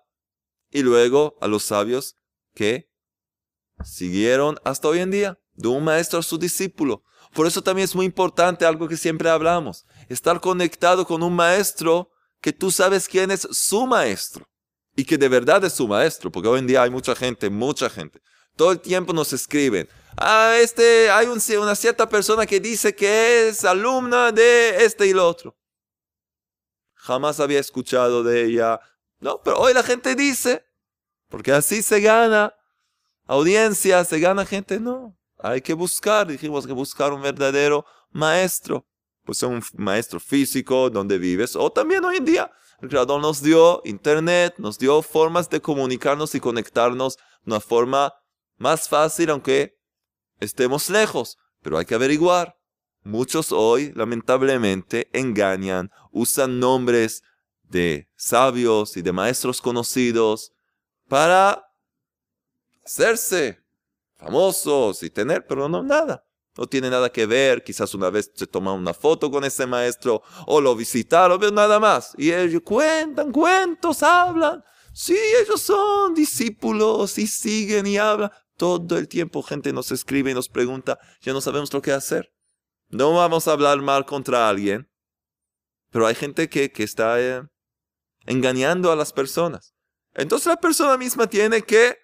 y 0.71 0.83
luego 0.83 1.39
a 1.41 1.47
los 1.47 1.63
sabios 1.63 2.17
que 2.55 2.91
siguieron 3.85 4.59
hasta 4.65 4.89
hoy 4.89 4.99
en 4.99 5.13
día, 5.13 5.41
de 5.55 5.69
un 5.69 5.85
maestro 5.85 6.19
a 6.19 6.23
su 6.23 6.39
discípulo. 6.39 7.05
Por 7.33 7.47
eso 7.47 7.63
también 7.63 7.85
es 7.85 7.95
muy 7.95 8.07
importante 8.07 8.67
algo 8.67 8.89
que 8.89 8.97
siempre 8.97 9.31
hablamos, 9.31 9.87
estar 10.09 10.41
conectado 10.41 11.07
con 11.07 11.23
un 11.23 11.35
maestro 11.35 12.11
que 12.41 12.53
tú 12.53 12.71
sabes 12.71 13.07
quién 13.09 13.31
es 13.31 13.47
su 13.51 13.87
maestro 13.87 14.48
y 14.99 15.05
que 15.05 15.17
de 15.17 15.29
verdad 15.29 15.65
es 15.65 15.75
su 15.75 15.87
maestro, 15.87 16.29
porque 16.29 16.49
hoy 16.49 16.59
en 16.59 16.67
día 16.67 16.83
hay 16.83 16.91
mucha 16.91 17.15
gente, 17.15 17.49
mucha 17.49 17.89
gente. 17.89 18.21
Todo 18.57 18.73
el 18.73 18.81
tiempo 18.81 19.13
nos 19.13 19.33
escriben, 19.33 19.89
ah, 20.17 20.57
este, 20.61 21.09
hay 21.09 21.29
una 21.29 21.77
cierta 21.77 22.09
persona 22.09 22.45
que 22.45 22.59
dice 22.59 22.93
que 22.93 23.47
es 23.47 23.65
alumna 23.65 24.33
de 24.33 24.85
este 24.85 25.07
y 25.07 25.13
lo 25.13 25.29
otro. 25.29 25.57
Jamás 26.95 27.39
había 27.39 27.61
escuchado 27.61 28.25
de 28.25 28.47
ella. 28.47 28.81
No, 29.21 29.41
pero 29.41 29.59
hoy 29.61 29.73
la 29.73 29.85
gente 29.85 30.17
dice, 30.17 30.65
porque 31.29 31.53
así 31.53 31.81
se 31.81 32.01
gana 32.01 32.53
audiencia, 33.25 34.05
se 34.05 34.19
gana 34.19 34.45
gente. 34.45 34.81
No, 34.81 35.17
hay 35.39 35.61
que 35.61 35.75
buscar, 35.75 36.27
dijimos 36.27 36.67
que 36.67 36.73
buscar 36.73 37.13
un 37.13 37.23
verdadero 37.23 37.87
maestro. 38.11 38.85
Pues 39.23 39.45
un 39.45 39.63
maestro 39.75 40.19
físico 40.19 40.91
donde 40.91 41.19
vives. 41.19 41.55
O 41.55 41.71
también 41.71 42.05
hoy 42.05 42.17
en 42.17 42.25
día 42.25 42.51
el 42.81 42.89
Creador 42.89 43.21
nos 43.21 43.43
dio 43.43 43.83
internet, 43.85 44.55
nos 44.59 44.79
dio 44.79 45.03
formas 45.03 45.51
de 45.51 45.61
comunicarnos 45.61 46.35
y 46.35 46.41
conectarnos 46.41 47.17
de 47.17 47.23
una 47.47 47.61
forma 47.61 48.15
más 48.57 48.89
fácil, 48.89 49.31
aunque 49.31 49.79
estemos 50.39 50.89
lejos. 50.89 51.39
Pero 51.61 51.79
hay 51.79 51.87
que 51.87 51.97
averiguar. 51.97 52.57
Muchos 53.03 53.53
hoy, 53.53 53.93
lamentablemente, 53.95 55.09
engañan, 55.13 55.91
usan 56.13 56.61
nombres 56.61 57.23
de 57.63 58.09
sabios 58.17 58.97
y 58.97 59.03
de 59.03 59.13
maestros 59.13 59.61
conocidos 59.61 60.53
para 61.09 61.65
hacerse 62.85 63.65
famosos 64.17 65.03
y 65.03 65.11
tener, 65.11 65.47
pero 65.47 65.69
no 65.69 65.83
nada. 65.83 66.28
No 66.59 66.67
tiene 66.67 66.91
nada 66.91 67.09
que 67.13 67.25
ver, 67.25 67.63
quizás 67.63 67.95
una 67.95 68.11
vez 68.11 68.33
se 68.35 68.49
toma 68.49 68.73
una 68.73 68.93
foto 68.93 69.31
con 69.31 69.45
ese 69.45 69.65
maestro 69.65 70.25
o 70.45 70.61
lo 70.61 70.75
visitaron, 70.75 71.39
pero 71.39 71.53
nada 71.53 71.79
más. 71.79 72.15
Y 72.19 72.33
ellos 72.33 72.63
cuentan 72.65 73.31
cuentos, 73.31 74.03
hablan. 74.03 74.65
Sí, 74.93 75.17
ellos 75.41 75.63
son 75.63 76.15
discípulos 76.15 77.17
y 77.17 77.29
siguen 77.29 77.87
y 77.87 77.97
hablan. 77.97 78.33
Todo 78.57 78.99
el 78.99 79.07
tiempo 79.07 79.45
gente 79.45 79.73
nos 79.73 79.93
escribe 79.93 80.33
y 80.33 80.35
nos 80.35 80.49
pregunta, 80.49 80.99
ya 81.21 81.33
no 81.33 81.41
sabemos 81.41 81.73
lo 81.73 81.81
que 81.81 81.93
hacer. 81.93 82.35
No 82.89 83.15
vamos 83.15 83.47
a 83.47 83.53
hablar 83.53 83.81
mal 83.81 84.05
contra 84.05 84.49
alguien, 84.49 84.91
pero 85.93 86.09
hay 86.09 86.17
gente 86.17 86.49
que, 86.49 86.73
que 86.73 86.83
está 86.83 87.21
eh, 87.21 87.43
engañando 88.27 88.91
a 88.91 88.97
las 88.97 89.13
personas. 89.13 89.77
Entonces 90.13 90.49
la 90.49 90.57
persona 90.57 90.97
misma 90.97 91.29
tiene 91.29 91.63
que 91.63 91.97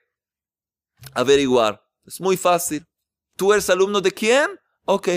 averiguar. 1.13 1.83
Es 2.05 2.21
muy 2.21 2.37
fácil. 2.37 2.87
¿Tú 3.37 3.53
eres 3.53 3.69
alumno 3.71 4.01
de 4.01 4.13
quién? 4.13 4.49
Ok. 4.85 5.09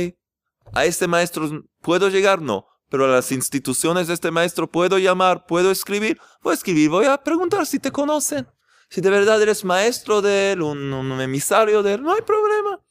¿A 0.73 0.85
este 0.85 1.07
maestro 1.07 1.63
puedo 1.81 2.09
llegar? 2.09 2.41
No. 2.41 2.67
Pero 2.89 3.05
a 3.05 3.09
las 3.09 3.31
instituciones 3.31 4.07
de 4.07 4.13
este 4.13 4.31
maestro 4.31 4.69
puedo 4.69 4.97
llamar, 4.97 5.45
puedo 5.45 5.71
escribir. 5.71 6.19
Voy 6.41 6.51
a 6.51 6.55
escribir, 6.55 6.89
voy 6.89 7.05
a 7.05 7.17
preguntar 7.17 7.65
si 7.65 7.79
te 7.79 7.91
conocen. 7.91 8.47
Si 8.89 9.01
de 9.01 9.09
verdad 9.09 9.41
eres 9.41 9.65
maestro 9.65 10.21
de 10.21 10.53
él, 10.53 10.61
un, 10.61 11.19
emisario 11.19 11.83
de 11.83 11.95
él, 11.95 12.03
no 12.03 12.13
hay 12.13 12.21
problema. 12.21 12.81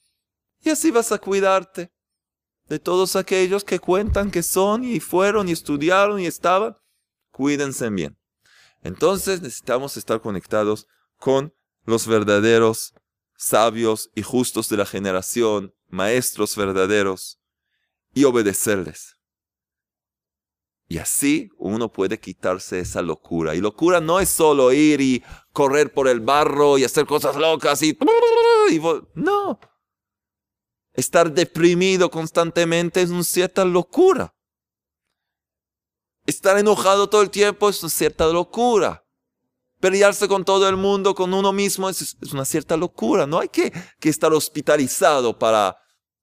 Y 0.61 0.71
así 0.71 0.90
vas 0.90 1.12
a 1.12 1.18
cuidarte 1.18 1.92
de 2.68 2.78
todos 2.78 3.16
aquellos 3.16 3.64
que 3.64 3.78
cuentan 3.78 4.30
que 4.30 4.42
son 4.42 4.85
y 4.85 5.00
fueron 5.00 5.49
y 5.49 5.52
estudiaron 5.52 6.21
y 6.21 6.26
estaban. 6.26 6.76
Cuídense 7.30 7.88
bien. 7.88 8.18
Entonces 8.83 9.40
necesitamos 9.40 9.97
estar 9.97 10.21
conectados 10.21 10.87
con 11.18 11.54
los 11.85 12.06
verdaderos 12.06 12.92
sabios 13.37 14.11
y 14.14 14.23
justos 14.23 14.69
de 14.69 14.76
la 14.76 14.87
generación, 14.87 15.75
maestros 15.88 16.57
verdaderos, 16.57 17.38
y 18.12 18.25
obedecerles. 18.25 19.16
Y 20.88 20.99
así 20.99 21.50
uno 21.59 21.93
puede 21.93 22.19
quitarse 22.19 22.78
esa 22.78 23.02
locura. 23.02 23.55
Y 23.55 23.61
locura 23.61 24.00
no 24.00 24.21
es 24.21 24.28
solo 24.28 24.73
ir 24.73 25.00
y 25.00 25.23
correr 25.52 25.93
por 25.93 26.09
el 26.09 26.21
barro 26.21 26.78
y 26.78 26.85
hacer 26.85 27.07
cosas 27.07 27.37
locas 27.37 27.83
y... 27.83 27.99
no. 29.14 29.61
Estar 30.93 31.31
deprimido 31.33 32.11
constantemente 32.11 33.02
es 33.02 33.11
una 33.11 33.25
cierta 33.25 33.64
locura. 33.64 34.35
Estar 36.25 36.59
enojado 36.59 37.09
todo 37.09 37.23
el 37.23 37.31
tiempo 37.31 37.69
es 37.69 37.83
una 37.83 37.90
cierta 37.90 38.26
locura. 38.28 39.06
Pelearse 39.80 40.26
con 40.26 40.45
todo 40.45 40.68
el 40.68 40.76
mundo, 40.76 41.14
con 41.14 41.35
uno 41.35 41.52
mismo, 41.52 41.88
es, 41.88 42.16
una 42.33 42.45
cierta 42.45 42.76
locura. 42.76 43.26
No 43.26 43.40
hay 43.40 43.49
que, 43.49 43.73
estar 44.02 44.33
hospitalizado 44.33 45.38
para 45.38 45.76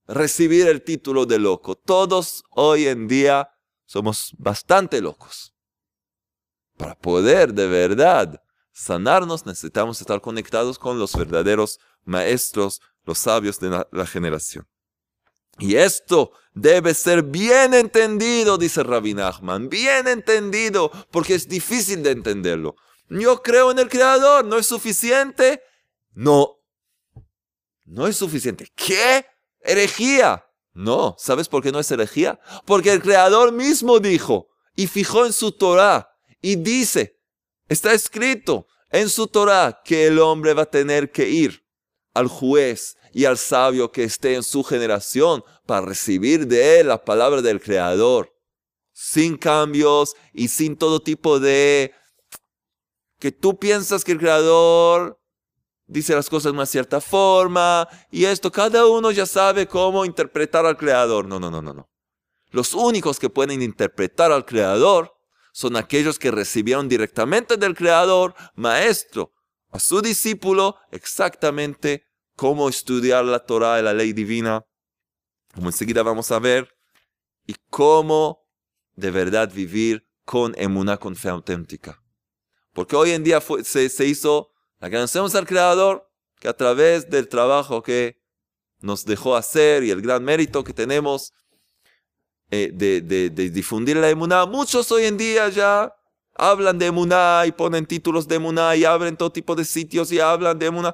recibir 0.07 0.67
el 0.67 0.83
título 0.83 1.25
de 1.25 1.39
loco. 1.39 1.75
Todos 1.75 2.43
hoy 2.49 2.87
en 2.87 3.07
día 3.07 3.49
somos 3.85 4.33
bastante 4.37 5.01
locos. 5.01 5.53
Para 6.77 6.95
poder 6.95 7.53
de 7.53 7.67
verdad 7.67 8.41
sanarnos 8.71 9.45
necesitamos 9.45 10.01
estar 10.01 10.19
conectados 10.19 10.79
con 10.79 10.97
los 10.97 11.15
verdaderos 11.15 11.79
maestros, 12.03 12.81
los 13.05 13.19
sabios 13.19 13.59
de 13.59 13.85
la, 13.91 14.05
generación. 14.07 14.67
Y 15.59 15.75
esto 15.75 16.31
debe 16.55 16.95
ser 16.95 17.21
bien 17.21 17.75
entendido, 17.75 18.57
dice 18.57 18.81
Rabbi 18.81 19.13
Nachman, 19.13 19.69
bien 19.69 20.07
entendido, 20.07 20.91
porque 21.11 21.35
es 21.35 21.47
difícil 21.47 22.01
de 22.01 22.11
entenderlo. 22.11 22.75
Yo 23.19 23.41
creo 23.41 23.71
en 23.71 23.79
el 23.79 23.89
Creador, 23.89 24.45
¿no 24.45 24.57
es 24.57 24.65
suficiente? 24.65 25.61
No, 26.13 26.59
no 27.85 28.07
es 28.07 28.17
suficiente. 28.17 28.71
¿Qué? 28.75 29.25
Herejía. 29.61 30.45
No, 30.73 31.15
¿sabes 31.19 31.47
por 31.47 31.61
qué 31.61 31.71
no 31.71 31.79
es 31.79 31.91
herejía? 31.91 32.39
Porque 32.65 32.91
el 32.91 33.01
Creador 33.01 33.51
mismo 33.51 33.99
dijo 33.99 34.47
y 34.75 34.87
fijó 34.87 35.25
en 35.25 35.33
su 35.33 35.51
Torah 35.51 36.09
y 36.41 36.55
dice, 36.55 37.19
está 37.69 37.93
escrito 37.93 38.67
en 38.89 39.09
su 39.09 39.27
Torah 39.27 39.81
que 39.85 40.07
el 40.07 40.19
hombre 40.19 40.53
va 40.55 40.63
a 40.63 40.69
tener 40.69 41.11
que 41.11 41.29
ir 41.29 41.63
al 42.13 42.27
juez 42.27 42.97
y 43.13 43.25
al 43.25 43.37
sabio 43.37 43.91
que 43.91 44.03
esté 44.03 44.33
en 44.33 44.43
su 44.43 44.63
generación 44.63 45.43
para 45.67 45.85
recibir 45.85 46.47
de 46.47 46.79
él 46.79 46.87
la 46.87 47.05
palabra 47.05 47.43
del 47.43 47.61
Creador, 47.61 48.35
sin 48.91 49.37
cambios 49.37 50.15
y 50.33 50.47
sin 50.47 50.75
todo 50.75 50.99
tipo 50.99 51.39
de... 51.39 51.93
que 53.23 53.31
tú 53.31 53.57
piensas 53.57 54.03
que 54.03 54.11
el 54.11 54.19
Creador 54.19 55.17
dice 55.85 56.13
las 56.13 56.29
cosas 56.29 56.51
de 56.51 56.57
una 56.57 56.65
cierta 56.65 56.99
forma 56.99 57.87
y 58.11 58.25
esto, 58.25 58.51
cada 58.51 58.85
uno 58.85 59.11
ya 59.11 59.25
sabe 59.25 59.65
cómo 59.65 60.03
interpretar 60.03 60.65
al 60.65 60.75
creador. 60.75 61.25
No, 61.25 61.39
no, 61.39 61.49
no, 61.49 61.61
no, 61.61 61.73
no. 61.73 61.89
Los 62.51 62.73
únicos 62.73 63.19
que 63.19 63.29
pueden 63.29 63.61
interpretar 63.61 64.33
al 64.33 64.43
creador 64.43 65.13
son 65.53 65.77
aquellos 65.77 66.19
que 66.19 66.31
recibieron 66.31 66.89
directamente 66.89 67.55
del 67.55 67.75
creador, 67.75 68.35
maestro, 68.55 69.31
a 69.71 69.79
su 69.79 70.01
discípulo, 70.01 70.75
exactamente 70.91 72.03
cómo 72.35 72.67
estudiar 72.67 73.23
la 73.23 73.39
Torah 73.39 73.79
y 73.79 73.83
la 73.83 73.93
ley 73.93 74.11
divina, 74.11 74.65
como 75.53 75.69
enseguida 75.69 76.03
vamos 76.03 76.29
a 76.29 76.39
ver, 76.39 76.67
y 77.47 77.55
cómo 77.69 78.49
de 78.97 79.11
verdad 79.11 79.49
vivir 79.49 80.05
con 80.25 80.53
emuná, 80.57 80.97
con 80.97 81.15
fe 81.15 81.29
auténtica. 81.29 82.02
Porque 82.73 82.95
hoy 82.95 83.11
en 83.11 83.23
día 83.23 83.41
se, 83.63 84.05
hizo 84.05 84.49
Agradecemos 84.83 85.33
al 85.35 85.47
Creador 85.47 86.09
que 86.41 86.49
a 86.49 86.53
través 86.57 87.09
del 87.09 87.29
trabajo 87.29 87.81
que 87.81 88.19
nos 88.81 89.05
dejó 89.05 89.37
hacer 89.37 89.81
y 89.83 89.91
el 89.91 90.01
gran 90.01 90.25
mérito 90.25 90.61
que 90.61 90.73
tenemos 90.73 91.31
eh, 92.51 92.69
de, 92.73 93.29
difundir 93.49 93.95
la 93.95 94.09
emuná, 94.09 94.45
muchos 94.45 94.91
hoy 94.91 95.05
en 95.05 95.15
día 95.15 95.47
ya 95.47 95.95
hablan 96.35 96.77
de 96.77 96.87
emuná 96.87 97.43
y 97.47 97.53
ponen 97.53 97.85
títulos 97.85 98.27
de 98.27 98.35
emuná 98.35 98.75
y 98.75 98.83
abren 98.83 99.15
todo 99.15 99.31
tipo 99.31 99.55
de 99.55 99.63
sitios 99.63 100.11
y 100.11 100.19
hablan 100.19 100.59
de 100.59 100.65
emuná. 100.65 100.93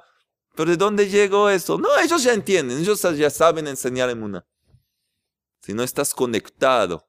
Pero 0.55 0.69
¿de 0.69 0.77
dónde 0.77 1.09
llegó 1.09 1.49
eso? 1.49 1.79
No, 1.79 1.97
ellos 1.97 2.21
ya 2.21 2.33
entienden, 2.33 2.77
ellos 2.77 3.01
ya 3.01 3.29
saben 3.31 3.65
enseñar 3.67 4.11
emuná. 4.11 4.45
Si 5.63 5.73
no 5.73 5.81
estás 5.81 6.13
conectado 6.13 7.08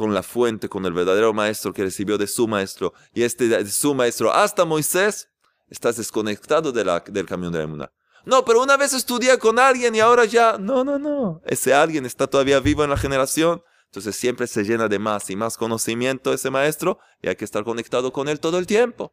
con 0.00 0.14
la 0.14 0.22
fuente, 0.22 0.66
con 0.66 0.86
el 0.86 0.94
verdadero 0.94 1.34
maestro 1.34 1.74
que 1.74 1.82
recibió 1.82 2.16
de 2.16 2.26
su 2.26 2.48
maestro 2.48 2.94
y 3.12 3.22
este 3.22 3.48
de 3.48 3.70
su 3.70 3.94
maestro 3.94 4.32
hasta 4.32 4.64
Moisés, 4.64 5.28
estás 5.68 5.98
desconectado 5.98 6.72
de 6.72 6.86
la, 6.86 7.00
del 7.00 7.26
camión 7.26 7.52
de 7.52 7.58
la 7.58 7.64
emuná. 7.64 7.92
No, 8.24 8.42
pero 8.42 8.62
una 8.62 8.78
vez 8.78 8.94
estudié 8.94 9.38
con 9.38 9.58
alguien 9.58 9.94
y 9.94 10.00
ahora 10.00 10.24
ya. 10.24 10.56
No, 10.56 10.84
no, 10.84 10.98
no. 10.98 11.42
Ese 11.44 11.74
alguien 11.74 12.06
está 12.06 12.26
todavía 12.26 12.60
vivo 12.60 12.82
en 12.82 12.88
la 12.88 12.96
generación. 12.96 13.62
Entonces 13.88 14.16
siempre 14.16 14.46
se 14.46 14.64
llena 14.64 14.88
de 14.88 14.98
más 14.98 15.28
y 15.28 15.36
más 15.36 15.58
conocimiento 15.58 16.32
ese 16.32 16.48
maestro 16.48 16.98
y 17.20 17.28
hay 17.28 17.36
que 17.36 17.44
estar 17.44 17.62
conectado 17.62 18.10
con 18.10 18.26
él 18.30 18.40
todo 18.40 18.56
el 18.56 18.66
tiempo. 18.66 19.12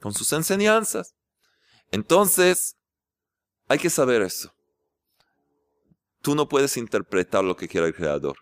Con 0.00 0.12
sus 0.12 0.32
enseñanzas. 0.32 1.14
Entonces, 1.92 2.74
hay 3.68 3.78
que 3.78 3.90
saber 3.90 4.22
eso. 4.22 4.52
Tú 6.20 6.34
no 6.34 6.48
puedes 6.48 6.76
interpretar 6.76 7.44
lo 7.44 7.56
que 7.56 7.68
quiere 7.68 7.86
el 7.86 7.94
creador. 7.94 8.41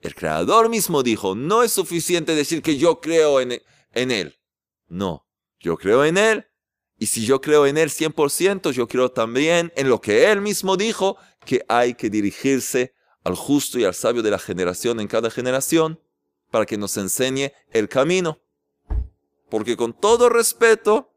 El 0.00 0.14
creador 0.14 0.68
mismo 0.68 1.02
dijo, 1.02 1.34
no 1.34 1.62
es 1.62 1.72
suficiente 1.72 2.34
decir 2.34 2.62
que 2.62 2.76
yo 2.76 3.00
creo 3.00 3.40
en, 3.40 3.60
en 3.92 4.10
él. 4.10 4.40
No, 4.88 5.26
yo 5.60 5.76
creo 5.76 6.04
en 6.04 6.18
Él. 6.18 6.46
Y 6.98 7.06
si 7.06 7.24
yo 7.24 7.40
creo 7.40 7.66
en 7.66 7.78
Él 7.78 7.90
100%, 7.90 8.72
yo 8.72 8.88
creo 8.88 9.10
también 9.10 9.72
en 9.76 9.88
lo 9.88 10.00
que 10.00 10.30
Él 10.30 10.40
mismo 10.40 10.76
dijo, 10.76 11.16
que 11.46 11.64
hay 11.68 11.94
que 11.94 12.10
dirigirse 12.10 12.92
al 13.24 13.34
justo 13.34 13.78
y 13.78 13.84
al 13.84 13.94
sabio 13.94 14.22
de 14.22 14.30
la 14.30 14.38
generación 14.38 15.00
en 15.00 15.06
cada 15.06 15.30
generación 15.30 16.00
para 16.50 16.66
que 16.66 16.76
nos 16.76 16.96
enseñe 16.96 17.52
el 17.72 17.88
camino. 17.88 18.40
Porque 19.48 19.76
con 19.76 19.92
todo 19.92 20.28
respeto, 20.28 21.14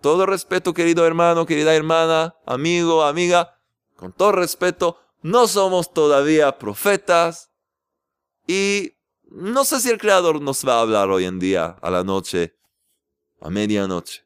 todo 0.00 0.26
respeto 0.26 0.74
querido 0.74 1.06
hermano, 1.06 1.46
querida 1.46 1.74
hermana, 1.74 2.36
amigo, 2.46 3.04
amiga, 3.04 3.60
con 3.94 4.12
todo 4.12 4.32
respeto, 4.32 4.98
no 5.20 5.46
somos 5.46 5.92
todavía 5.92 6.58
profetas 6.58 7.51
y 8.46 8.94
no 9.24 9.64
sé 9.64 9.80
si 9.80 9.90
el 9.90 9.98
Creador 9.98 10.40
nos 10.40 10.66
va 10.66 10.74
a 10.76 10.80
hablar 10.80 11.10
hoy 11.10 11.24
en 11.24 11.38
día, 11.38 11.76
a 11.80 11.90
la 11.90 12.04
noche, 12.04 12.54
a 13.40 13.50
medianoche. 13.50 14.24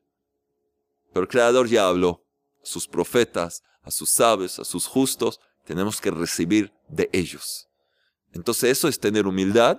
Pero 1.13 1.23
el 1.23 1.29
Creador 1.29 1.69
ya 1.69 1.89
habló 1.89 2.25
a 2.63 2.67
sus 2.67 2.89
profetas, 2.89 3.63
a 3.83 3.91
sus 3.91 4.11
sabios, 4.11 4.59
a 4.59 4.65
sus 4.65 4.87
justos, 4.87 5.41
tenemos 5.65 6.01
que 6.01 6.11
recibir 6.11 6.73
de 6.89 7.11
ellos. 7.13 7.69
Entonces 8.33 8.71
eso 8.71 8.89
es 8.89 8.99
tener 8.99 9.27
humildad. 9.27 9.79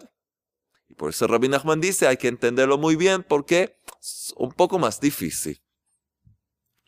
Y 0.89 0.93
por 0.93 1.10
eso 1.10 1.28
Rabbi 1.28 1.47
Nachman 1.47 1.82
dice, 1.82 2.08
hay 2.08 2.17
que 2.17 2.28
entenderlo 2.28 2.78
muy 2.78 2.95
bien 2.95 3.23
porque 3.23 3.78
es 4.00 4.34
un 4.38 4.52
poco 4.52 4.78
más 4.80 5.00
difícil. 5.00 5.62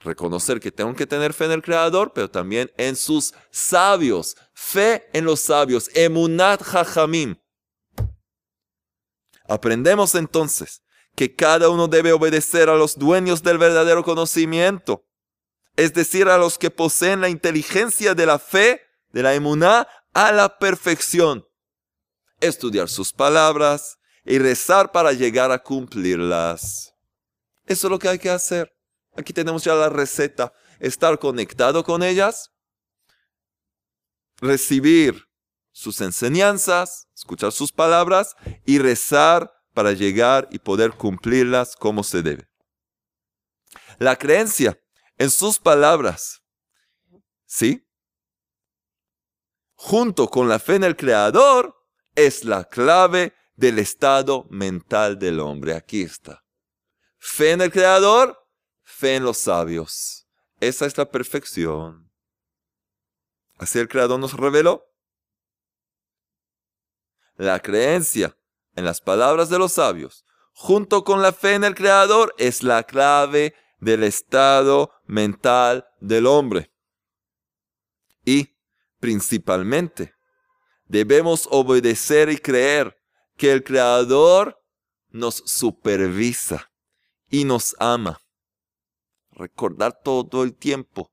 Reconocer 0.02 0.60
que 0.60 0.72
tengo 0.72 0.96
que 0.96 1.06
tener 1.08 1.34
fe 1.34 1.46
en 1.46 1.52
el 1.52 1.62
Creador, 1.62 2.14
pero 2.14 2.30
también 2.30 2.72
en 2.78 2.96
sus 2.96 3.34
sabios. 3.52 4.38
Fe 4.54 5.10
en 5.12 5.26
los 5.26 5.42
sabios. 5.42 5.90
Emunat 5.94 6.62
Jajamim. 6.64 7.36
Aprendemos 9.50 10.14
entonces 10.14 10.84
que 11.16 11.36
cada 11.36 11.70
uno 11.70 11.88
debe 11.88 12.14
obedecer 12.14 12.70
a 12.70 12.76
los 12.76 12.98
dueños 13.00 13.42
del 13.42 13.58
verdadero 13.58 14.04
conocimiento, 14.04 15.08
es 15.76 15.92
decir, 15.94 16.28
a 16.28 16.38
los 16.38 16.60
que 16.60 16.70
poseen 16.70 17.20
la 17.20 17.30
inteligencia 17.30 18.14
de 18.14 18.28
la 18.28 18.38
fe, 18.38 18.82
de 19.12 19.24
la 19.24 19.34
emuná, 19.34 19.88
a 20.14 20.32
la 20.32 20.60
perfección. 20.60 21.48
Estudiar 22.40 22.90
sus 22.90 23.12
palabras 23.12 23.98
y 24.24 24.38
rezar 24.38 24.92
para 24.92 25.14
llegar 25.14 25.52
a 25.52 25.64
cumplirlas. 25.64 26.94
Eso 27.66 27.88
es 27.88 27.92
lo 27.92 27.98
que 27.98 28.10
hay 28.10 28.20
que 28.20 28.30
hacer. 28.30 28.72
Aquí 29.18 29.34
tenemos 29.34 29.64
ya 29.64 29.74
la 29.74 29.90
receta. 29.90 30.54
Estar 30.80 31.18
conectado 31.18 31.84
con 31.84 32.04
ellas, 32.04 32.52
recibir 34.40 35.29
sus 35.80 36.02
enseñanzas, 36.02 37.08
escuchar 37.15 37.54
sus 37.54 37.72
palabras 37.72 38.36
y 38.65 38.80
rezar 38.80 39.54
para 39.74 39.94
llegar 39.94 40.50
y 40.52 40.60
poder 40.60 40.92
cumplirlas 40.92 41.78
como 41.78 42.04
se 42.04 42.22
debe. 42.22 42.50
La 43.98 44.18
creencia 44.18 44.78
en 45.18 45.30
sus 45.30 45.58
palabras, 45.58 46.44
¿sí? 47.46 47.88
Junto 49.76 50.28
con 50.28 50.50
la 50.50 50.60
fe 50.60 50.76
en 50.76 50.84
el 50.84 50.98
Creador, 50.98 51.76
es 52.13 52.44
la 52.44 52.65
clave 52.65 53.34
del 53.56 53.80
estado 53.80 54.48
mental 54.50 55.18
del 55.18 55.39
hombre. 55.39 55.76
Aquí 55.76 56.02
está. 56.02 56.44
Fe 57.18 57.52
en 57.52 57.62
el 57.62 57.72
Creador, 57.72 58.38
fe 58.84 59.15
en 59.15 59.24
los 59.24 59.38
sabios. 59.38 60.28
Esa 60.60 60.86
es 60.86 60.98
la 60.98 61.10
perfección. 61.10 62.12
Así 63.58 63.80
el 63.80 63.88
Creador 63.88 64.20
nos 64.20 64.34
reveló. 64.34 64.88
La 67.39 67.62
creencia 67.62 68.36
en 68.75 68.84
las 68.84 68.99
palabras 68.99 69.49
de 69.49 69.58
los 69.58 69.71
sabios, 69.71 70.25
junto 70.52 71.06
con 71.06 71.21
la 71.21 71.32
fe 71.32 71.54
en 71.54 71.63
el 71.63 71.73
Creador, 71.73 72.36
es 72.38 72.63
la 72.63 72.84
clave 72.84 73.56
del 73.80 74.04
estado 74.04 74.91
mental 75.06 75.88
del 76.02 76.28
hombre. 76.28 76.69
Y, 78.25 78.58
principalmente, 78.99 80.13
debemos 80.84 81.47
obedecer 81.49 82.28
y 82.28 82.39
creer 82.39 83.02
que 83.38 83.54
el 83.54 83.63
Creador 83.63 84.62
nos 85.08 85.36
supervisa 85.45 86.69
y 87.30 87.45
nos 87.45 87.73
ama. 87.80 88.19
Recordar 89.32 89.97
todo 90.04 90.43
el 90.43 90.54
tiempo. 90.58 91.10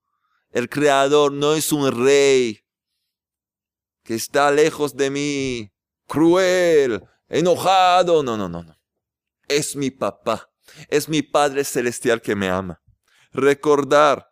El 0.50 0.68
Creador 0.68 1.30
no 1.30 1.54
es 1.54 1.70
un 1.70 1.88
rey 2.04 2.64
que 4.02 4.16
está 4.16 4.50
lejos 4.50 4.96
de 4.96 5.10
mí, 5.10 5.72
cruel, 6.06 7.02
enojado. 7.28 8.22
No, 8.22 8.36
no, 8.36 8.48
no, 8.48 8.62
no. 8.62 8.76
Es 9.48 9.76
mi 9.76 9.90
papá. 9.90 10.50
Es 10.88 11.08
mi 11.08 11.22
Padre 11.22 11.64
Celestial 11.64 12.20
que 12.20 12.34
me 12.34 12.48
ama. 12.48 12.82
Recordar 13.32 14.28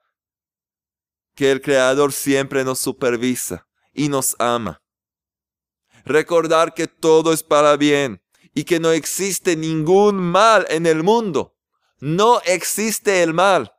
que 1.35 1.51
el 1.51 1.61
Creador 1.61 2.13
siempre 2.13 2.65
nos 2.65 2.79
supervisa 2.79 3.67
y 3.93 4.09
nos 4.09 4.37
ama. 4.39 4.83
Recordar 6.05 6.75
que 6.75 6.87
todo 6.87 7.33
es 7.33 7.43
para 7.43 7.77
bien 7.77 8.23
y 8.55 8.65
que 8.65 8.79
no 8.79 8.91
existe 8.93 9.57
ningún 9.57 10.17
mal 10.17 10.67
en 10.69 10.87
el 10.87 11.03
mundo. 11.03 11.57
No 11.99 12.41
existe 12.45 13.23
el 13.23 13.35
mal. 13.35 13.73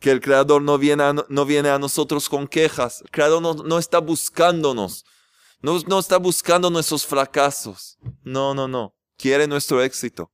Que 0.00 0.10
el 0.10 0.20
Creador 0.20 0.60
no 0.60 0.76
viene 0.76 1.04
a, 1.04 1.12
no 1.12 1.44
viene 1.44 1.70
a 1.70 1.78
nosotros 1.78 2.28
con 2.28 2.46
quejas. 2.46 3.00
El 3.02 3.10
Creador 3.10 3.64
no, 3.64 3.78
está 3.78 3.98
buscándonos. 3.98 5.04
No, 5.66 5.80
no 5.88 5.98
está 5.98 6.16
buscando 6.16 6.70
nuestros 6.70 7.04
fracasos. 7.04 7.98
No, 8.22 8.54
no, 8.54 8.68
no. 8.68 8.94
Quiere 9.16 9.48
nuestro 9.48 9.82
éxito. 9.82 10.32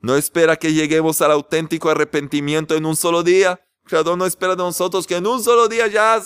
No 0.00 0.16
espera 0.16 0.56
que 0.56 0.72
lleguemos 0.72 1.20
al 1.20 1.32
auténtico 1.32 1.90
arrepentimiento 1.90 2.74
en 2.74 2.86
un 2.86 2.96
solo 2.96 3.22
día. 3.22 3.60
Creador 3.84 4.16
no 4.16 4.24
espera 4.24 4.56
de 4.56 4.62
nosotros 4.62 5.06
que 5.06 5.16
en 5.16 5.26
un 5.26 5.44
solo 5.44 5.68
día 5.68 5.88
ya 5.88 6.22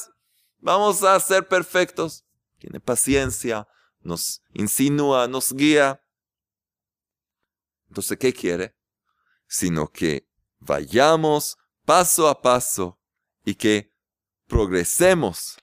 vamos 0.58 1.02
a 1.02 1.18
ser 1.18 1.48
perfectos. 1.48 2.24
Tiene 2.58 2.78
paciencia, 2.78 3.66
nos 3.98 4.42
insinúa, 4.52 5.26
nos 5.26 5.52
guía. 5.52 6.00
Entonces, 7.88 8.16
¿qué 8.16 8.32
quiere? 8.32 8.76
Sino 9.48 9.88
que 9.88 10.28
vayamos 10.60 11.58
paso 11.84 12.28
a 12.28 12.40
paso 12.40 13.00
y 13.44 13.56
que 13.56 13.92
progresemos 14.46 15.56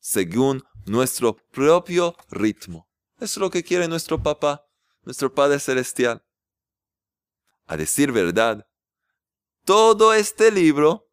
según 0.00 0.64
nuestro 0.86 1.36
propio 1.36 2.16
ritmo. 2.30 2.88
es 3.20 3.36
lo 3.36 3.50
que 3.50 3.62
quiere 3.62 3.88
nuestro 3.88 4.22
papá, 4.22 4.66
nuestro 5.02 5.32
Padre 5.34 5.58
Celestial. 5.58 6.24
A 7.66 7.76
decir 7.76 8.12
verdad, 8.12 8.66
todo 9.64 10.14
este 10.14 10.50
libro 10.50 11.10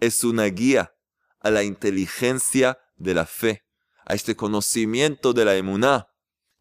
es 0.00 0.24
una 0.24 0.44
guía 0.46 0.94
a 1.40 1.50
la 1.50 1.62
inteligencia 1.62 2.78
de 2.96 3.14
la 3.14 3.26
fe 3.26 3.64
a 4.10 4.14
este 4.14 4.34
conocimiento 4.34 5.32
de 5.32 5.44
la 5.44 5.54
emuná. 5.54 6.08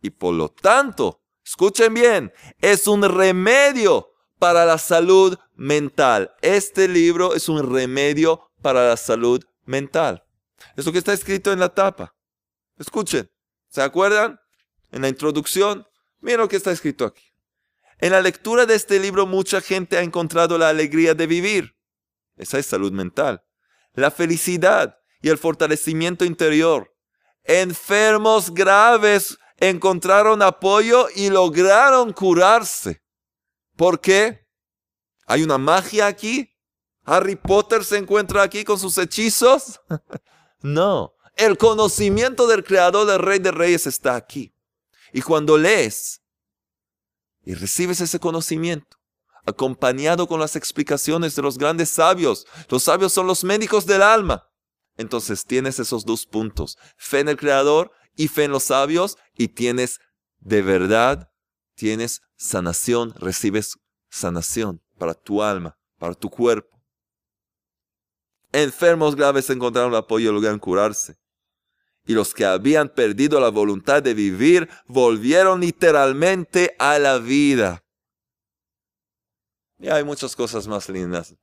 Y 0.02 0.12
por 0.12 0.36
lo 0.36 0.50
tanto, 0.50 1.24
escuchen 1.44 1.94
bien, 1.94 2.32
es 2.62 2.88
un 2.88 3.02
remedio 3.02 4.14
para 4.38 4.66
la 4.66 4.78
salud 4.78 5.38
mental. 5.56 6.32
Este 6.42 6.88
libro 6.88 7.34
es 7.34 7.50
un 7.50 7.74
remedio 7.74 8.52
para 8.62 8.88
la 8.88 8.98
salud 8.98 9.44
mental. 9.66 10.24
Es 10.76 10.86
lo 10.86 10.92
que 10.92 11.00
está 11.00 11.14
escrito 11.14 11.52
en 11.52 11.60
la 11.60 11.70
tapa. 11.70 12.16
Escuchen, 12.80 13.30
¿se 13.68 13.82
acuerdan? 13.82 14.40
En 14.92 15.04
la 15.04 15.10
introducción, 15.10 15.88
miren 16.20 16.40
lo 16.40 16.48
que 16.48 16.56
está 16.56 16.72
escrito 16.72 17.06
aquí. 17.06 17.24
En 18.00 18.14
la 18.14 18.22
lectura 18.22 18.66
de 18.66 18.74
este 18.74 19.00
libro 19.00 19.28
mucha 19.28 19.62
gente 19.62 19.98
ha 19.98 20.02
encontrado 20.02 20.58
la 20.58 20.70
alegría 20.70 21.14
de 21.14 21.28
vivir. 21.28 21.76
Esa 22.38 22.58
es 22.58 22.66
salud 22.66 22.92
mental. 22.92 23.44
La 23.94 24.10
felicidad 24.10 24.98
y 25.22 25.30
el 25.30 25.38
fortalecimiento 25.38 26.26
interior 26.26 26.96
enfermos 27.50 28.54
graves 28.54 29.38
encontraron 29.58 30.42
apoyo 30.42 31.08
y 31.16 31.30
lograron 31.30 32.14
curarse. 32.14 33.02
¿Por 33.76 34.00
qué? 34.00 34.48
¿Hay 35.26 35.44
una 35.44 35.58
magia 35.58 36.06
aquí? 36.06 36.56
¿Harry 37.06 37.36
Potter 37.36 37.84
se 37.84 37.98
encuentra 37.98 38.44
aquí 38.44 38.64
con 38.64 38.78
sus 38.78 38.98
hechizos? 39.00 39.82
no, 40.62 41.16
el 41.40 41.58
conocimiento 41.58 42.48
del 42.48 42.64
Creador 42.64 43.08
del 43.08 43.20
Rey 43.20 43.40
de 43.40 43.52
Reyes 43.52 43.88
está 43.88 44.16
aquí. 44.16 44.54
Y 45.14 45.22
cuando 45.22 45.58
lees 45.58 46.22
y 47.44 47.54
recibes 47.54 48.02
ese 48.02 48.20
conocimiento, 48.20 48.98
acompañado 49.46 50.28
con 50.28 50.40
las 50.40 50.56
explicaciones 50.58 51.36
de 51.36 51.42
los 51.42 51.58
grandes 51.58 51.90
sabios, 51.90 52.46
los 52.68 52.84
sabios 52.84 53.14
son 53.14 53.26
los 53.26 53.44
médicos 53.44 53.86
del 53.86 54.02
alma, 54.02 54.50
entonces 54.98 55.46
tienes 55.46 55.80
esos 55.80 56.06
dos 56.06 56.26
puntos, 56.26 56.78
fe 56.98 57.22
en 57.22 57.30
el 57.30 57.38
Creador 57.38 57.92
y 58.16 58.28
fe 58.28 58.44
en 58.44 58.52
los 58.52 58.64
sabios, 58.64 59.18
y 59.34 59.48
tienes 59.48 60.00
de 60.40 60.62
verdad, 60.62 61.32
tienes 61.76 62.22
sanación, 62.36 63.14
recibes 63.16 63.78
sanación 64.10 64.84
para 64.98 65.14
tu 65.14 65.42
alma, 65.42 65.78
para 65.98 66.14
tu 66.14 66.30
cuerpo. 66.30 66.78
Enfermos 68.52 69.16
graves 69.16 69.50
encontraron 69.50 69.96
apoyo 69.96 70.30
y 70.30 70.34
lograron 70.34 70.60
curarse. 70.60 71.18
Y 72.10 72.14
los 72.14 72.34
que 72.34 72.44
habían 72.44 72.90
perdido 72.90 73.40
la 73.40 73.50
voluntad 73.50 74.02
de 74.02 74.16
vivir 74.16 74.68
volvieron 74.88 75.62
literalmente 75.62 76.76
a 76.80 76.98
la 76.98 77.20
vida. 77.20 77.86
Y 79.78 79.90
hay 79.90 80.04
muchas 80.04 80.36
cosas 80.36 80.68
más 80.68 80.90
lindas, 80.90 81.36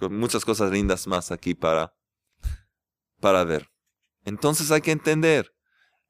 muchas 0.00 0.42
cosas 0.42 0.70
lindas 0.70 1.06
más 1.06 1.30
aquí 1.30 1.52
para 1.52 1.94
para 3.20 3.44
ver. 3.44 3.68
Entonces 4.24 4.70
hay 4.70 4.80
que 4.80 4.90
entender, 4.90 5.52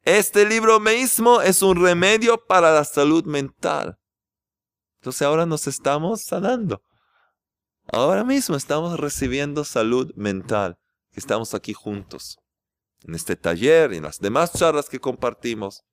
este 0.03 0.49
libro 0.49 0.79
mismo 0.79 1.43
es 1.43 1.61
un 1.61 1.83
remedio 1.83 2.47
para 2.47 2.73
la 2.73 2.85
salud 2.85 3.25
mental. 3.25 3.99
Entonces 5.01 5.23
ahora 5.23 5.47
nos 5.47 5.67
estamos 5.67 6.23
sanando. 6.23 6.81
Ahora 7.93 8.23
mismo 8.23 8.55
estamos 8.55 9.01
recibiendo 9.01 9.65
salud 9.65 10.15
mental. 10.15 10.79
Estamos 11.11 11.55
aquí 11.55 11.73
juntos. 11.73 12.39
En 13.05 13.15
este 13.15 13.37
taller 13.37 13.93
y 13.93 13.99
en 13.99 14.05
las 14.05 14.19
demás 14.19 14.53
charlas 14.53 14.89
que 14.89 14.99
compartimos. 14.99 15.85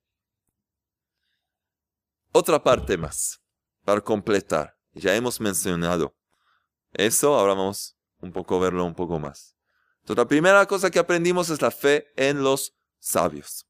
Otra 2.32 2.62
parte 2.62 2.96
más 2.96 3.42
para 3.84 4.00
completar. 4.00 4.76
Ya 4.94 5.14
hemos 5.14 5.40
mencionado 5.40 6.14
eso, 6.92 7.34
ahora 7.34 7.54
vamos 7.54 7.96
un 8.20 8.32
poco 8.32 8.56
a 8.56 8.60
verlo 8.60 8.84
un 8.84 8.94
poco 8.94 9.18
más. 9.18 9.56
Entonces, 10.00 10.18
la 10.18 10.28
primera 10.28 10.66
cosa 10.66 10.90
que 10.90 10.98
aprendimos 10.98 11.48
es 11.50 11.62
la 11.62 11.70
fe 11.70 12.12
en 12.16 12.42
los 12.42 12.76
sabios. 12.98 13.66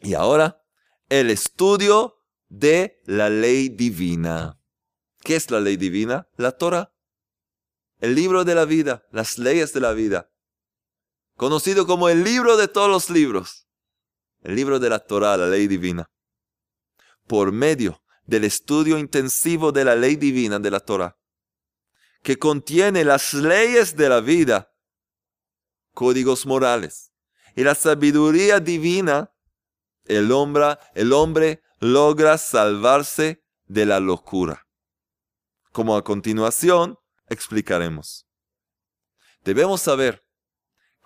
Y 0.00 0.14
ahora, 0.14 0.62
el 1.08 1.30
estudio 1.30 2.22
de 2.48 3.00
la 3.06 3.30
ley 3.30 3.68
divina. 3.68 4.60
¿Qué 5.20 5.36
es 5.36 5.50
la 5.50 5.60
ley 5.60 5.76
divina? 5.76 6.28
La 6.36 6.52
Torah. 6.52 6.92
El 7.98 8.14
libro 8.14 8.44
de 8.44 8.54
la 8.54 8.64
vida, 8.64 9.06
las 9.10 9.38
leyes 9.38 9.72
de 9.72 9.80
la 9.80 9.92
vida. 9.92 10.30
Conocido 11.36 11.86
como 11.86 12.08
el 12.08 12.24
libro 12.24 12.56
de 12.56 12.66
todos 12.66 12.88
los 12.88 13.10
libros. 13.10 13.68
El 14.42 14.56
libro 14.56 14.78
de 14.78 14.88
la 14.88 15.00
Torah, 15.00 15.36
la 15.36 15.46
ley 15.46 15.66
divina. 15.66 16.10
Por 17.26 17.52
medio 17.52 18.02
del 18.24 18.44
estudio 18.44 18.98
intensivo 18.98 19.70
de 19.70 19.84
la 19.84 19.94
ley 19.94 20.16
divina 20.16 20.58
de 20.58 20.70
la 20.70 20.80
Torah, 20.80 21.16
que 22.22 22.38
contiene 22.38 23.04
las 23.04 23.34
leyes 23.34 23.96
de 23.96 24.08
la 24.08 24.20
vida, 24.20 24.72
códigos 25.92 26.46
morales. 26.46 27.12
Y 27.54 27.62
la 27.64 27.74
sabiduría 27.74 28.58
divina, 28.58 29.32
el 30.04 30.32
hombre, 30.32 30.78
el 30.94 31.12
hombre 31.12 31.62
logra 31.78 32.38
salvarse 32.38 33.44
de 33.66 33.86
la 33.86 34.00
locura. 34.00 34.66
Como 35.72 35.96
a 35.96 36.02
continuación 36.02 36.98
explicaremos. 37.28 38.26
Debemos 39.44 39.82
saber 39.82 40.25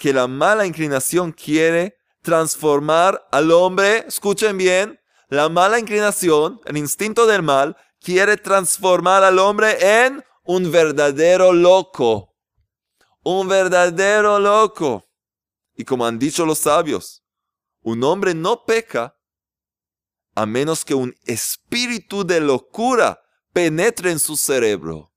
que 0.00 0.12
la 0.12 0.26
mala 0.26 0.66
inclinación 0.66 1.30
quiere 1.30 1.96
transformar 2.22 3.22
al 3.30 3.52
hombre, 3.52 4.04
escuchen 4.08 4.56
bien, 4.56 4.98
la 5.28 5.48
mala 5.48 5.78
inclinación, 5.78 6.60
el 6.64 6.76
instinto 6.76 7.26
del 7.26 7.42
mal, 7.42 7.76
quiere 8.00 8.36
transformar 8.36 9.22
al 9.22 9.38
hombre 9.38 10.04
en 10.04 10.24
un 10.42 10.72
verdadero 10.72 11.52
loco 11.52 12.30
un 13.22 13.48
verdadero 13.48 14.38
loco. 14.38 15.06
Y 15.76 15.84
como 15.84 16.06
han 16.06 16.18
dicho 16.18 16.44
los 16.44 16.58
sabios, 16.58 17.22
un 17.82 18.02
hombre 18.04 18.34
no 18.34 18.64
peca 18.64 19.16
a 20.34 20.46
menos 20.46 20.84
que 20.84 20.94
un 20.94 21.14
espíritu 21.24 22.24
de 22.24 22.40
locura 22.40 23.20
penetra 23.52 24.10
en 24.10 24.18
su 24.18 24.36
cerebro. 24.36 25.12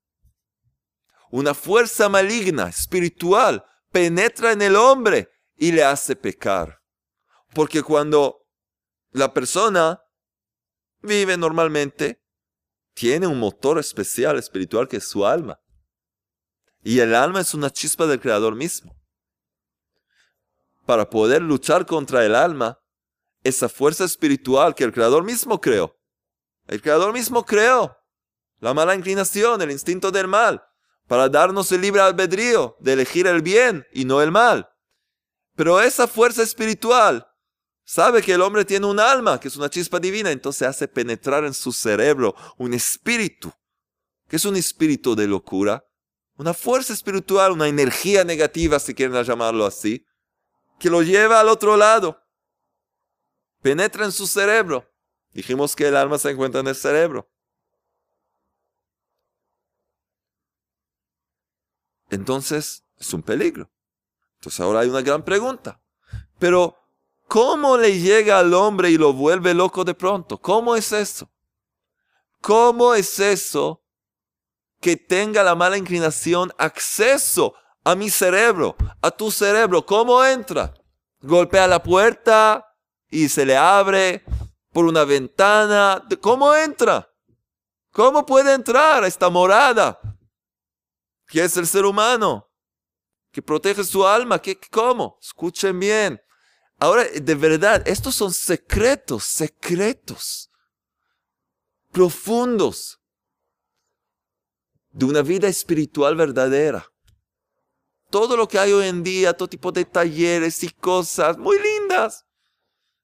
Una 1.30 1.54
fuerza 1.54 2.08
maligna, 2.08 2.68
espiritual, 2.68 3.64
penetra 3.94 4.50
en 4.50 4.60
el 4.60 4.74
hombre 4.74 5.30
y 5.56 5.70
le 5.70 5.84
hace 5.84 6.16
pecar. 6.16 6.82
Porque 7.54 7.80
cuando 7.80 8.44
la 9.12 9.32
persona 9.32 10.02
vive 11.00 11.36
normalmente, 11.36 12.20
tiene 12.92 13.28
un 13.28 13.38
motor 13.38 13.78
especial 13.78 14.36
espiritual 14.36 14.88
que 14.88 14.96
es 14.96 15.08
su 15.08 15.24
alma. 15.24 15.60
Y 16.82 16.98
el 16.98 17.14
alma 17.14 17.40
es 17.40 17.54
una 17.54 17.70
chispa 17.70 18.06
del 18.06 18.20
Creador 18.20 18.56
mismo. 18.56 19.00
Para 20.86 21.08
poder 21.08 21.40
luchar 21.40 21.86
contra 21.86 22.26
el 22.26 22.34
alma, 22.34 22.80
esa 23.44 23.68
fuerza 23.68 24.04
espiritual 24.04 24.74
que 24.74 24.82
el 24.82 24.92
Creador 24.92 25.22
mismo 25.22 25.60
creó. 25.60 25.96
El 26.66 26.82
Creador 26.82 27.12
mismo 27.12 27.44
creó 27.44 27.96
la 28.58 28.74
mala 28.74 28.96
inclinación, 28.96 29.62
el 29.62 29.70
instinto 29.70 30.10
del 30.10 30.26
mal, 30.26 30.64
para 31.06 31.28
darnos 31.28 31.70
el 31.72 31.80
libre 31.80 32.00
albedrío 32.00 32.76
de 32.80 32.94
elegir 32.94 33.26
el 33.26 33.42
bien 33.42 33.86
y 33.92 34.04
no 34.04 34.22
el 34.22 34.30
mal. 34.30 34.68
Pero 35.54 35.80
esa 35.80 36.06
fuerza 36.08 36.42
espiritual 36.42 37.26
sabe 37.84 38.22
que 38.22 38.32
el 38.32 38.40
hombre 38.40 38.64
tiene 38.64 38.86
un 38.86 38.98
alma, 38.98 39.38
que 39.38 39.48
es 39.48 39.56
una 39.56 39.70
chispa 39.70 40.00
divina, 40.00 40.30
entonces 40.30 40.66
hace 40.66 40.88
penetrar 40.88 41.44
en 41.44 41.54
su 41.54 41.72
cerebro 41.72 42.34
un 42.56 42.74
espíritu, 42.74 43.52
que 44.28 44.36
es 44.36 44.44
un 44.44 44.56
espíritu 44.56 45.14
de 45.14 45.26
locura, 45.26 45.84
una 46.36 46.54
fuerza 46.54 46.92
espiritual, 46.92 47.52
una 47.52 47.68
energía 47.68 48.24
negativa, 48.24 48.78
si 48.80 48.94
quieren 48.94 49.22
llamarlo 49.22 49.66
así, 49.66 50.04
que 50.78 50.90
lo 50.90 51.02
lleva 51.02 51.40
al 51.40 51.48
otro 51.48 51.76
lado. 51.76 52.20
Penetra 53.62 54.04
en 54.04 54.12
su 54.12 54.26
cerebro. 54.26 54.90
Dijimos 55.32 55.76
que 55.76 55.88
el 55.88 55.96
alma 55.96 56.18
se 56.18 56.30
encuentra 56.30 56.60
en 56.60 56.66
el 56.66 56.74
cerebro. 56.74 57.30
Entonces 62.14 62.84
es 62.96 63.12
un 63.12 63.22
peligro. 63.22 63.70
Entonces 64.36 64.60
ahora 64.60 64.80
hay 64.80 64.88
una 64.88 65.02
gran 65.02 65.24
pregunta. 65.24 65.80
Pero, 66.38 66.76
¿cómo 67.26 67.76
le 67.76 67.98
llega 67.98 68.38
al 68.38 68.54
hombre 68.54 68.90
y 68.90 68.98
lo 68.98 69.12
vuelve 69.12 69.52
loco 69.52 69.84
de 69.84 69.94
pronto? 69.94 70.38
¿Cómo 70.38 70.76
es 70.76 70.92
eso? 70.92 71.30
¿Cómo 72.40 72.94
es 72.94 73.18
eso 73.18 73.82
que 74.80 74.96
tenga 74.96 75.42
la 75.42 75.54
mala 75.54 75.76
inclinación 75.76 76.52
acceso 76.58 77.54
a 77.82 77.94
mi 77.94 78.10
cerebro, 78.10 78.76
a 79.00 79.10
tu 79.10 79.30
cerebro? 79.30 79.84
¿Cómo 79.84 80.22
entra? 80.24 80.72
Golpea 81.20 81.66
la 81.66 81.82
puerta 81.82 82.64
y 83.08 83.28
se 83.28 83.44
le 83.46 83.56
abre 83.56 84.24
por 84.72 84.84
una 84.84 85.04
ventana. 85.04 86.06
¿Cómo 86.20 86.54
entra? 86.54 87.10
¿Cómo 87.90 88.26
puede 88.26 88.52
entrar 88.52 89.02
a 89.02 89.06
esta 89.06 89.30
morada? 89.30 89.98
¿Qué 91.26 91.42
es 91.44 91.56
el 91.56 91.66
ser 91.66 91.84
humano? 91.84 92.50
Que 93.30 93.42
protege 93.42 93.82
su 93.84 94.06
alma. 94.06 94.40
¿Qué, 94.40 94.58
¿Cómo? 94.70 95.18
Escuchen 95.20 95.78
bien. 95.78 96.20
Ahora, 96.78 97.04
de 97.04 97.34
verdad, 97.34 97.86
estos 97.86 98.14
son 98.14 98.32
secretos, 98.32 99.24
secretos 99.24 100.50
profundos 101.94 103.00
de 104.90 105.04
una 105.06 105.22
vida 105.22 105.48
espiritual 105.48 106.16
verdadera. 106.16 106.92
Todo 108.10 108.36
lo 108.36 108.48
que 108.48 108.58
hay 108.58 108.72
hoy 108.72 108.88
en 108.88 109.02
día, 109.02 109.32
todo 109.32 109.48
tipo 109.48 109.72
de 109.72 109.84
talleres 109.84 110.62
y 110.62 110.70
cosas 110.70 111.38
muy 111.38 111.56
lindas, 111.58 112.26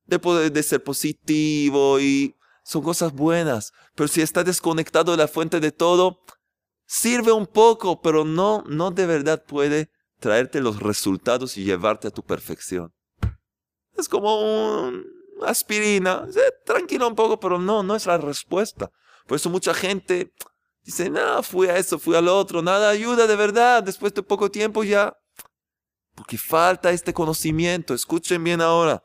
de 0.05 0.19
de 0.51 0.63
ser 0.63 0.83
positivo 0.83 2.01
y 2.01 2.37
son 2.65 2.83
cosas 2.83 3.13
buenas. 3.13 3.73
Pero 3.95 4.09
si 4.09 4.23
está 4.23 4.45
desconectado 4.45 5.13
de 5.13 5.19
la 5.19 5.29
fuente 5.29 5.61
de 5.61 5.73
todo, 5.73 6.23
sirve 6.91 7.31
un 7.31 7.47
poco, 7.47 8.03
pero 8.03 8.25
no, 8.25 8.65
no 8.67 8.91
de 8.91 9.07
verdad 9.07 9.45
puede 9.47 9.93
traerte 10.19 10.61
los 10.61 10.81
resultados 10.81 11.57
y 11.57 11.63
llevarte 11.63 12.09
a 12.09 12.11
tu 12.11 12.25
perfección. 12.25 12.93
Es 13.97 14.09
como 14.09 14.89
una 14.89 15.01
aspirina, 15.47 16.27
tranquilo 16.67 17.07
un 17.07 17.15
poco, 17.15 17.39
pero 17.39 17.61
no, 17.61 17.85
no 17.85 17.95
es 17.95 18.07
la 18.07 18.19
respuesta. 18.19 18.91
Por 19.29 19.37
eso 19.37 19.49
mucha 19.49 19.73
gente 19.73 20.35
dice, 20.83 21.09
no, 21.11 21.45
fui 21.45 21.69
a 21.69 21.77
eso, 21.77 21.97
fui 21.97 22.17
al 22.17 22.27
otro, 22.27 22.61
nada 22.61 22.91
ayuda 22.91 23.29
de 23.29 23.37
verdad, 23.37 23.85
después 23.85 24.13
de 24.13 24.25
poco 24.25 24.51
tiempo 24.51 24.83
ya. 24.83 25.17
Porque 26.17 26.37
falta 26.37 26.91
este 26.91 27.15
conocimiento, 27.15 27.95
escuchen 27.95 28.43
bien 28.43 28.61
ahora. 28.61 29.05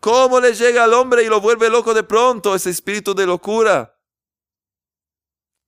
¿Cómo 0.00 0.40
le 0.40 0.54
llega 0.54 0.84
al 0.84 0.94
hombre 0.94 1.24
y 1.24 1.28
lo 1.28 1.42
vuelve 1.42 1.68
loco 1.68 1.92
de 1.92 2.04
pronto 2.04 2.54
ese 2.54 2.70
espíritu 2.70 3.14
de 3.14 3.26
locura? 3.26 3.97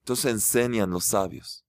Entonces 0.01 0.31
enseñan 0.31 0.89
los 0.89 1.05
sabios. 1.05 1.65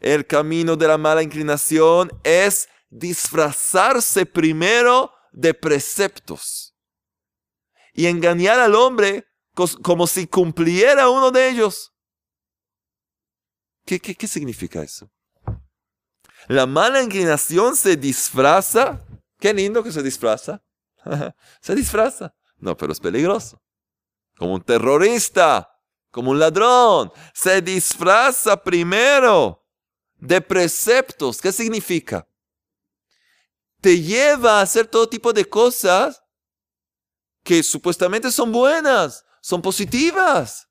El 0.00 0.26
camino 0.26 0.76
de 0.76 0.88
la 0.88 0.98
mala 0.98 1.22
inclinación 1.22 2.10
es 2.22 2.68
disfrazarse 2.90 4.26
primero 4.26 5.12
de 5.32 5.54
preceptos 5.54 6.74
y 7.92 8.06
engañar 8.06 8.58
al 8.58 8.74
hombre 8.74 9.26
como 9.82 10.06
si 10.06 10.26
cumpliera 10.26 11.08
uno 11.10 11.30
de 11.30 11.48
ellos. 11.48 11.92
¿Qué, 13.84 13.98
qué, 13.98 14.14
qué 14.14 14.28
significa 14.28 14.82
eso? 14.82 15.10
La 16.48 16.66
mala 16.66 17.02
inclinación 17.02 17.76
se 17.76 17.96
disfraza. 17.96 19.04
Qué 19.38 19.52
lindo 19.52 19.82
que 19.82 19.92
se 19.92 20.02
disfraza. 20.02 20.62
se 21.60 21.74
disfraza. 21.74 22.34
No, 22.58 22.76
pero 22.76 22.92
es 22.92 23.00
peligroso. 23.00 23.62
Como 24.36 24.54
un 24.54 24.62
terrorista 24.62 25.69
como 26.10 26.30
un 26.30 26.38
ladrón. 26.38 27.12
Se 27.34 27.60
disfraza 27.62 28.62
primero 28.62 29.64
de 30.16 30.40
preceptos. 30.40 31.40
¿Qué 31.40 31.52
significa? 31.52 32.26
Te 33.80 34.00
lleva 34.00 34.58
a 34.58 34.62
hacer 34.62 34.86
todo 34.86 35.08
tipo 35.08 35.32
de 35.32 35.44
cosas 35.44 36.22
que 37.42 37.62
supuestamente 37.62 38.30
son 38.30 38.52
buenas, 38.52 39.24
son 39.40 39.62
positivas. 39.62 40.68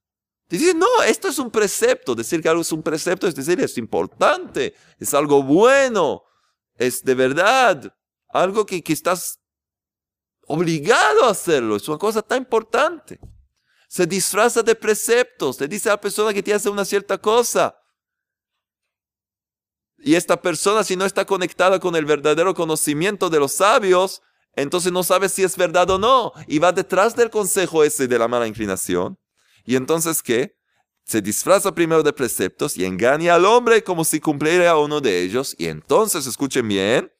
Te 0.47 0.57
dice, 0.57 0.73
no, 0.73 1.03
esto 1.05 1.27
es 1.27 1.39
un 1.39 1.49
precepto. 1.49 2.13
Decir 2.13 2.41
que 2.41 2.49
algo 2.49 2.61
es 2.61 2.71
un 2.71 2.83
precepto 2.83 3.27
es 3.27 3.35
decir, 3.35 3.59
es 3.61 3.77
importante, 3.77 4.75
es 4.99 5.13
algo 5.13 5.41
bueno, 5.41 6.23
es 6.75 7.03
de 7.03 7.15
verdad, 7.15 7.95
algo 8.29 8.65
que, 8.65 8.83
que 8.83 8.93
estás 8.93 9.39
obligado 10.47 11.25
a 11.25 11.31
hacerlo, 11.31 11.75
es 11.75 11.87
una 11.87 11.99
cosa 11.99 12.23
tan 12.23 12.39
importante 12.39 13.19
se 13.89 14.05
disfraza 14.05 14.61
de 14.61 14.75
preceptos, 14.75 15.59
le 15.59 15.67
dice 15.67 15.89
a 15.89 15.93
la 15.93 16.01
persona 16.01 16.31
que 16.31 16.43
te 16.43 16.53
hace 16.53 16.69
una 16.69 16.85
cierta 16.85 17.17
cosa. 17.17 17.75
Y 19.97 20.13
esta 20.13 20.39
persona, 20.39 20.83
si 20.83 20.95
no 20.95 21.05
está 21.05 21.25
conectada 21.25 21.79
con 21.79 21.95
el 21.95 22.05
verdadero 22.05 22.53
conocimiento 22.53 23.31
de 23.31 23.39
los 23.39 23.51
sabios, 23.51 24.21
entonces 24.55 24.91
no 24.91 25.01
sabe 25.01 25.27
si 25.27 25.43
es 25.43 25.57
verdad 25.57 25.89
o 25.89 25.97
no. 25.97 26.31
Y 26.47 26.59
va 26.59 26.71
detrás 26.71 27.15
del 27.15 27.31
consejo 27.31 27.83
ese 27.83 28.07
de 28.07 28.19
la 28.19 28.27
mala 28.27 28.45
inclinación. 28.45 29.17
Y 29.65 29.75
entonces, 29.75 30.21
¿qué? 30.21 30.55
Se 31.03 31.19
disfraza 31.19 31.73
primero 31.73 32.03
de 32.03 32.13
preceptos 32.13 32.77
y 32.77 32.85
engaña 32.85 33.33
al 33.33 33.45
hombre 33.45 33.83
como 33.83 34.05
si 34.05 34.19
cumpliera 34.19 34.77
uno 34.77 35.01
de 35.01 35.23
ellos. 35.23 35.55
Y 35.57 35.65
entonces, 35.65 36.27
escuchen 36.27 36.67
bien, 36.67 37.11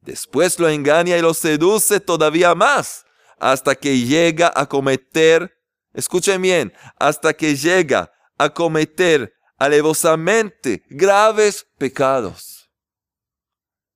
después 0.00 0.58
lo 0.58 0.70
engaña 0.70 1.18
y 1.18 1.20
lo 1.20 1.34
seduce 1.34 2.00
todavía 2.00 2.54
más 2.54 3.04
hasta 3.42 3.74
que 3.74 3.98
llega 3.98 4.52
a 4.54 4.66
cometer, 4.66 5.52
escuchen 5.92 6.40
bien, 6.40 6.72
hasta 6.96 7.34
que 7.34 7.56
llega 7.56 8.12
a 8.38 8.50
cometer 8.50 9.34
alevosamente 9.58 10.84
graves 10.88 11.66
pecados. 11.76 12.70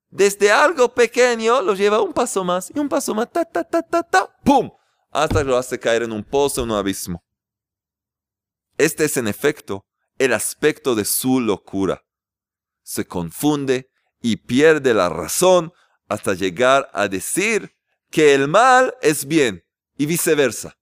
Desde 0.09 0.51
algo 0.51 0.93
pequeño 0.93 1.63
lo 1.63 1.75
lleva 1.75 2.03
un 2.03 2.13
paso 2.13 2.43
más 2.43 2.73
y 2.75 2.81
un 2.81 2.89
paso 2.89 3.15
más, 3.15 3.31
ta, 3.31 3.45
ta, 3.45 3.63
ta, 3.63 3.83
ta, 3.83 4.03
ta, 4.03 4.37
¡pum! 4.43 4.69
Hasta 5.13 5.39
que 5.39 5.45
lo 5.45 5.57
hace 5.57 5.79
caer 5.79 6.03
en 6.03 6.11
un 6.11 6.25
pozo, 6.25 6.65
en 6.65 6.73
un 6.73 6.77
abismo. 6.77 7.23
Este 8.77 9.05
es 9.05 9.17
en 9.17 9.29
efecto 9.29 9.85
el 10.19 10.33
aspecto 10.33 10.97
de 10.97 11.05
su 11.05 11.41
locura. 11.41 12.03
Se 12.83 13.07
confunde 13.07 13.93
y 14.21 14.39
pierde 14.39 14.93
la 14.93 15.09
razón 15.09 15.73
hasta 16.09 16.35
llegar 16.35 16.91
a 16.93 17.07
decir 17.07 17.76
que 18.11 18.35
el 18.35 18.49
mal 18.49 18.95
es 19.03 19.27
bien 19.27 19.65
y 19.97 20.07
viceversa. 20.07 20.77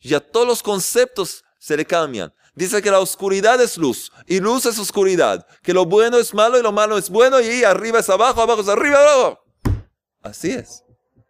Ya 0.00 0.20
todos 0.20 0.46
los 0.46 0.62
conceptos 0.62 1.44
se 1.58 1.76
le 1.76 1.84
cambian. 1.84 2.32
Dice 2.54 2.82
que 2.82 2.90
la 2.90 3.00
oscuridad 3.00 3.60
es 3.60 3.76
luz 3.76 4.10
y 4.26 4.40
luz 4.40 4.66
es 4.66 4.78
oscuridad. 4.78 5.46
Que 5.62 5.74
lo 5.74 5.86
bueno 5.86 6.18
es 6.18 6.34
malo 6.34 6.58
y 6.58 6.62
lo 6.62 6.72
malo 6.72 6.98
es 6.98 7.08
bueno 7.08 7.40
y 7.40 7.64
arriba 7.64 8.00
es 8.00 8.08
abajo, 8.08 8.42
abajo 8.42 8.62
es 8.62 8.68
arriba. 8.68 8.98
Abajo. 8.98 9.40
Así 10.22 10.50
es. 10.50 10.82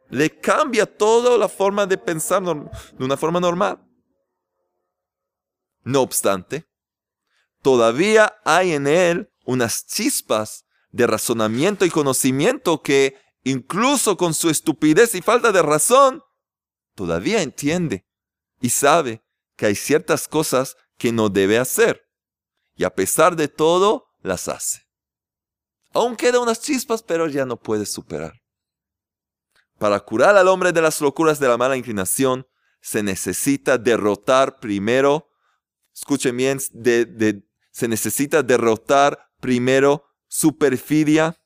Le 0.08 0.30
cambia 0.30 0.86
toda 0.86 1.38
la 1.38 1.48
forma 1.48 1.86
de 1.86 1.98
pensar 1.98 2.42
de 2.42 3.04
una 3.04 3.16
forma 3.16 3.38
normal. 3.38 3.78
No 5.82 6.02
obstante, 6.02 6.66
todavía 7.62 8.36
hay 8.44 8.72
en 8.72 8.86
él 8.86 9.32
unas 9.44 9.86
chispas 9.86 10.64
de 10.90 11.06
razonamiento 11.06 11.84
y 11.84 11.90
conocimiento 11.90 12.82
que 12.82 13.16
incluso 13.44 14.16
con 14.16 14.34
su 14.34 14.50
estupidez 14.50 15.14
y 15.14 15.22
falta 15.22 15.52
de 15.52 15.62
razón, 15.62 16.22
todavía 16.94 17.42
entiende 17.42 18.06
y 18.60 18.70
sabe 18.70 19.24
que 19.56 19.66
hay 19.66 19.74
ciertas 19.74 20.28
cosas 20.28 20.76
que 20.96 21.12
no 21.12 21.28
debe 21.28 21.58
hacer. 21.58 22.02
Y 22.76 22.84
a 22.84 22.94
pesar 22.94 23.36
de 23.36 23.48
todo, 23.48 24.08
las 24.22 24.48
hace. 24.48 24.86
Aún 25.92 26.16
quedan 26.16 26.42
unas 26.42 26.60
chispas, 26.60 27.02
pero 27.02 27.26
ya 27.26 27.44
no 27.44 27.56
puede 27.56 27.86
superar. 27.86 28.40
Para 29.78 29.98
curar 30.00 30.36
al 30.36 30.48
hombre 30.48 30.72
de 30.72 30.82
las 30.82 31.00
locuras 31.00 31.40
de 31.40 31.48
la 31.48 31.56
mala 31.56 31.76
inclinación, 31.76 32.46
se 32.80 33.02
necesita 33.02 33.78
derrotar 33.78 34.60
primero, 34.60 35.30
escuchen 35.94 36.36
bien, 36.36 36.60
se 36.60 37.88
necesita 37.88 38.42
derrotar 38.42 39.30
primero 39.40 40.04
su 40.28 40.56
perfidia 40.58 41.39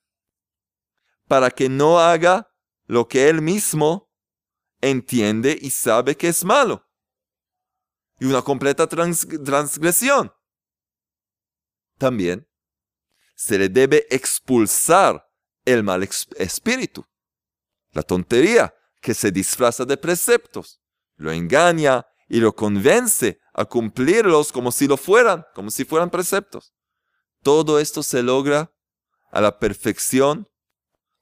para 1.35 1.51
que 1.51 1.69
no 1.69 1.99
haga 1.99 2.49
lo 2.87 3.09
que 3.09 3.29
él 3.29 3.43
mismo 3.43 4.09
entiende 4.81 5.59
y 5.61 5.71
sabe 5.71 6.17
que 6.17 6.29
es 6.29 6.45
malo. 6.45 6.89
Y 8.21 8.27
una 8.27 8.41
completa 8.41 8.87
transgresión. 8.87 10.33
También 11.99 12.49
se 13.35 13.59
le 13.59 13.69
debe 13.69 14.07
expulsar 14.11 15.29
el 15.65 15.83
mal 15.83 16.09
espíritu, 16.37 17.05
la 17.91 18.05
tontería 18.05 18.73
que 19.01 19.13
se 19.13 19.33
disfraza 19.33 19.85
de 19.85 19.97
preceptos, 19.97 20.81
lo 21.17 21.33
engaña 21.33 22.07
y 22.29 22.39
lo 22.39 22.55
convence 22.55 23.41
a 23.55 23.65
cumplirlos 23.65 24.53
como 24.53 24.71
si 24.71 24.87
lo 24.87 24.97
fueran, 24.97 25.45
como 25.53 25.73
si 25.73 25.85
fueran 25.85 26.11
preceptos. 26.11 26.73
Todo 27.43 27.81
esto 27.81 28.05
se 28.05 28.23
logra 28.23 28.73
a 29.33 29.41
la 29.41 29.59
perfección 29.59 30.49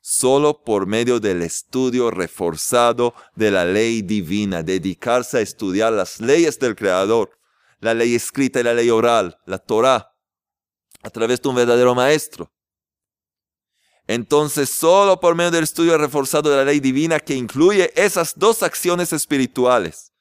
solo 0.02 0.64
por 0.64 0.86
medio 0.86 1.20
del 1.20 1.42
estudio 1.42 2.10
reforzado 2.10 3.14
de 3.36 3.52
la 3.52 3.64
ley 3.64 4.02
divina, 4.02 4.64
dedicarse 4.64 5.38
a 5.38 5.40
estudiar 5.40 5.92
las 5.92 6.20
leyes 6.20 6.58
del 6.58 6.74
Creador, 6.74 7.38
la 7.78 7.94
ley 7.94 8.16
escrita 8.16 8.60
y 8.60 8.64
la 8.64 8.74
ley 8.74 8.90
oral, 8.90 9.38
la 9.46 9.58
Torah, 9.58 10.12
a 11.02 11.10
través 11.10 11.40
de 11.40 11.48
un 11.48 11.54
verdadero 11.54 11.94
maestro. 11.94 12.52
Entonces, 14.08 14.70
solo 14.70 15.20
por 15.20 15.36
medio 15.36 15.52
del 15.52 15.64
estudio 15.64 15.96
reforzado 15.96 16.50
de 16.50 16.56
la 16.56 16.64
ley 16.64 16.80
divina 16.80 17.20
que 17.20 17.36
incluye 17.36 17.92
esas 17.94 18.34
dos 18.36 18.64
acciones 18.64 19.12
espirituales 19.12 20.12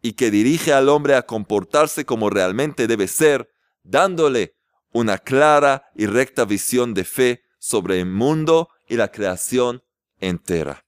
y 0.00 0.12
que 0.12 0.30
dirige 0.30 0.72
al 0.72 0.88
hombre 0.88 1.16
a 1.16 1.22
comportarse 1.22 2.04
como 2.04 2.30
realmente 2.30 2.86
debe 2.86 3.08
ser, 3.08 3.50
dándole 3.82 4.54
una 4.92 5.18
clara 5.18 5.90
y 5.96 6.06
recta 6.06 6.44
visión 6.44 6.94
de 6.94 7.04
fe 7.04 7.42
sobre 7.60 8.00
el 8.00 8.06
mundo 8.06 8.70
y 8.88 8.96
la 8.96 9.12
creación 9.12 9.84
entera. 10.18 10.84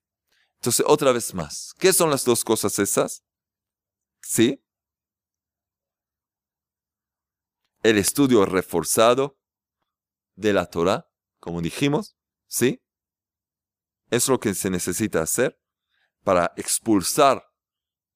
Entonces, 0.55 0.85
otra 0.89 1.13
vez 1.13 1.35
más, 1.35 1.75
¿qué 1.79 1.93
son 1.93 2.11
las 2.11 2.25
dos 2.25 2.45
cosas 2.45 2.79
esas? 2.79 3.25
¿Sí? 4.23 4.65
El 7.83 7.99
estudio 7.99 8.45
reforzado 8.47 9.39
de 10.35 10.53
la 10.53 10.67
Torah, 10.67 11.09
como 11.41 11.61
dijimos, 11.61 12.17
¿sí? 12.47 12.83
Es 14.11 14.29
lo 14.29 14.41
que 14.41 14.55
se 14.55 14.71
necesita 14.71 15.21
hacer 15.21 15.61
para 16.23 16.53
expulsar 16.57 17.45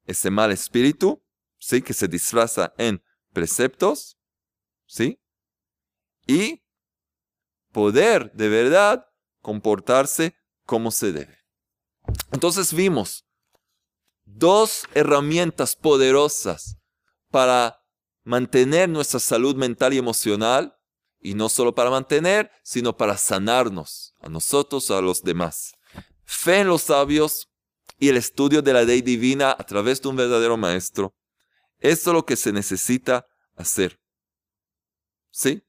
ese 0.05 0.31
mal 0.31 0.51
espíritu, 0.51 1.23
¿sí? 1.59 1.83
Que 1.83 1.93
se 1.93 2.09
disfraza 2.09 2.73
en 2.79 3.03
preceptos, 3.33 4.19
¿sí? 4.87 5.21
Y 6.27 6.63
poder 7.77 8.33
de 8.33 8.49
verdad 8.49 9.07
comportarse 9.43 10.35
como 10.65 10.91
se 10.91 11.13
debe. 11.13 11.45
Entonces 12.33 12.73
vimos 12.73 13.27
dos 14.25 14.85
herramientas 14.95 15.77
poderosas 15.77 16.79
para 17.31 17.79
mantener 18.25 18.89
nuestra 18.89 19.21
salud 19.21 19.57
mental 19.57 19.93
y 19.93 19.99
emocional, 19.99 20.75
y 21.21 21.35
no 21.35 21.51
solo 21.51 21.75
para 21.75 21.91
mantener, 21.91 22.51
sino 22.63 22.97
para 22.97 23.19
sanarnos 23.19 24.15
a 24.21 24.31
nosotros, 24.31 24.91
a 24.91 25.03
los 25.03 25.23
demás. 25.23 25.75
Fe 26.25 26.61
en 26.61 26.69
los 26.69 26.81
sabios 26.81 27.51
y 27.99 28.09
el 28.09 28.17
estudio 28.17 28.63
de 28.63 28.73
la 28.73 28.85
ley 28.85 29.03
divina 29.03 29.51
a 29.51 29.65
través 29.65 30.01
de 30.01 30.09
un 30.09 30.17
verdadero 30.17 30.57
maestro. 30.57 31.15
Esto 31.79 32.11
es 32.11 32.15
lo 32.15 32.25
que 32.25 32.37
se 32.37 32.55
necesita 32.55 33.27
hacer. 33.55 34.01
¿Sí? 35.31 35.63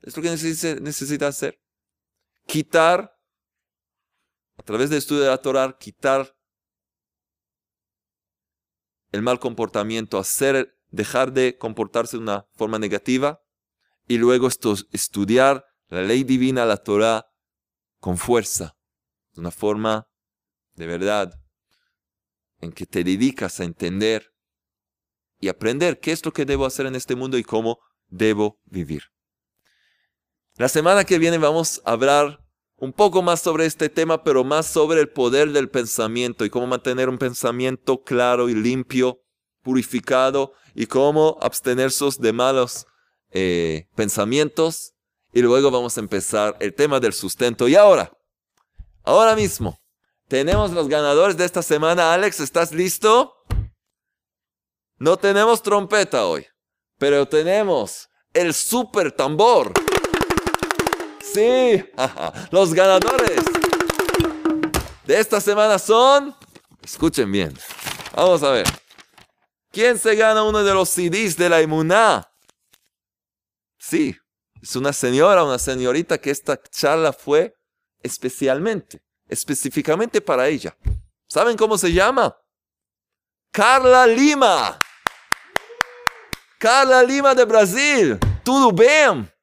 Es 0.00 0.16
lo 0.16 0.22
que 0.22 0.30
necesita 0.30 1.26
hacer. 1.26 1.60
Quitar, 2.46 3.18
a 4.56 4.62
través 4.62 4.90
del 4.90 4.98
estudio 4.98 5.22
de 5.22 5.28
la 5.28 5.38
Torah, 5.38 5.76
quitar 5.78 6.36
el 9.12 9.22
mal 9.22 9.38
comportamiento, 9.38 10.18
hacer, 10.18 10.78
dejar 10.90 11.32
de 11.32 11.56
comportarse 11.58 12.16
de 12.16 12.22
una 12.22 12.46
forma 12.54 12.78
negativa 12.78 13.40
y 14.06 14.18
luego 14.18 14.48
estudiar 14.48 15.64
la 15.88 16.02
ley 16.02 16.24
divina, 16.24 16.64
la 16.64 16.76
Torah, 16.76 17.26
con 17.98 18.18
fuerza, 18.18 18.76
de 19.32 19.40
una 19.40 19.50
forma 19.50 20.08
de 20.74 20.86
verdad, 20.86 21.32
en 22.60 22.72
que 22.72 22.86
te 22.86 23.02
dedicas 23.02 23.60
a 23.60 23.64
entender 23.64 24.32
y 25.38 25.48
aprender 25.48 26.00
qué 26.00 26.12
es 26.12 26.24
lo 26.24 26.32
que 26.32 26.44
debo 26.44 26.66
hacer 26.66 26.86
en 26.86 26.94
este 26.94 27.14
mundo 27.14 27.38
y 27.38 27.42
cómo 27.42 27.78
debo 28.08 28.60
vivir. 28.64 29.02
La 30.58 30.70
semana 30.70 31.04
que 31.04 31.18
viene 31.18 31.36
vamos 31.36 31.82
a 31.84 31.92
hablar 31.92 32.40
un 32.78 32.94
poco 32.94 33.20
más 33.20 33.42
sobre 33.42 33.66
este 33.66 33.90
tema, 33.90 34.24
pero 34.24 34.42
más 34.42 34.66
sobre 34.66 35.00
el 35.00 35.10
poder 35.10 35.52
del 35.52 35.68
pensamiento 35.68 36.46
y 36.46 36.50
cómo 36.50 36.66
mantener 36.66 37.10
un 37.10 37.18
pensamiento 37.18 38.02
claro 38.02 38.48
y 38.48 38.54
limpio, 38.54 39.20
purificado 39.62 40.54
y 40.74 40.86
cómo 40.86 41.36
abstenerse 41.42 42.06
de 42.20 42.32
malos 42.32 42.86
eh, 43.32 43.86
pensamientos. 43.94 44.94
Y 45.30 45.42
luego 45.42 45.70
vamos 45.70 45.98
a 45.98 46.00
empezar 46.00 46.56
el 46.58 46.72
tema 46.72 47.00
del 47.00 47.12
sustento. 47.12 47.68
Y 47.68 47.74
ahora, 47.74 48.10
ahora 49.04 49.36
mismo, 49.36 49.78
tenemos 50.26 50.70
los 50.70 50.88
ganadores 50.88 51.36
de 51.36 51.44
esta 51.44 51.60
semana. 51.60 52.14
Alex, 52.14 52.40
¿estás 52.40 52.72
listo? 52.72 53.34
No 54.96 55.18
tenemos 55.18 55.62
trompeta 55.62 56.24
hoy, 56.24 56.46
pero 56.96 57.28
tenemos 57.28 58.08
el 58.32 58.54
super 58.54 59.12
tambor. 59.12 59.74
Sí, 61.36 61.84
los 62.50 62.72
ganadores 62.72 63.42
de 65.04 65.20
esta 65.20 65.38
semana 65.38 65.78
son... 65.78 66.34
Escuchen 66.82 67.30
bien. 67.30 67.52
Vamos 68.14 68.42
a 68.42 68.52
ver. 68.52 68.66
¿Quién 69.70 69.98
se 69.98 70.14
gana 70.14 70.42
uno 70.44 70.64
de 70.64 70.72
los 70.72 70.88
CDs 70.88 71.36
de 71.36 71.50
la 71.50 71.60
Imuná? 71.60 72.26
Sí, 73.78 74.16
es 74.62 74.76
una 74.76 74.94
señora, 74.94 75.44
una 75.44 75.58
señorita 75.58 76.16
que 76.16 76.30
esta 76.30 76.58
charla 76.70 77.12
fue 77.12 77.54
especialmente, 78.02 79.02
específicamente 79.28 80.22
para 80.22 80.48
ella. 80.48 80.74
¿Saben 81.28 81.58
cómo 81.58 81.76
se 81.76 81.92
llama? 81.92 82.34
Carla 83.52 84.06
Lima. 84.06 84.80
Carla 86.58 87.02
Lima 87.02 87.34
de 87.34 87.44
Brasil. 87.44 88.18
¿Tudo 88.42 88.72
bien? 88.72 89.35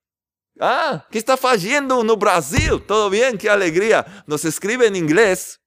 Ah, 0.66 1.06
¿qué 1.12 1.18
está 1.18 1.34
haciendo 1.34 2.02
no 2.06 2.16
Brasil? 2.16 2.82
Todo 2.88 3.10
bien, 3.10 3.38
qué 3.38 3.50
alegría. 3.50 4.24
Nos 4.26 4.46
escribe 4.46 4.88
en 4.88 4.96
inglés. 4.96 5.60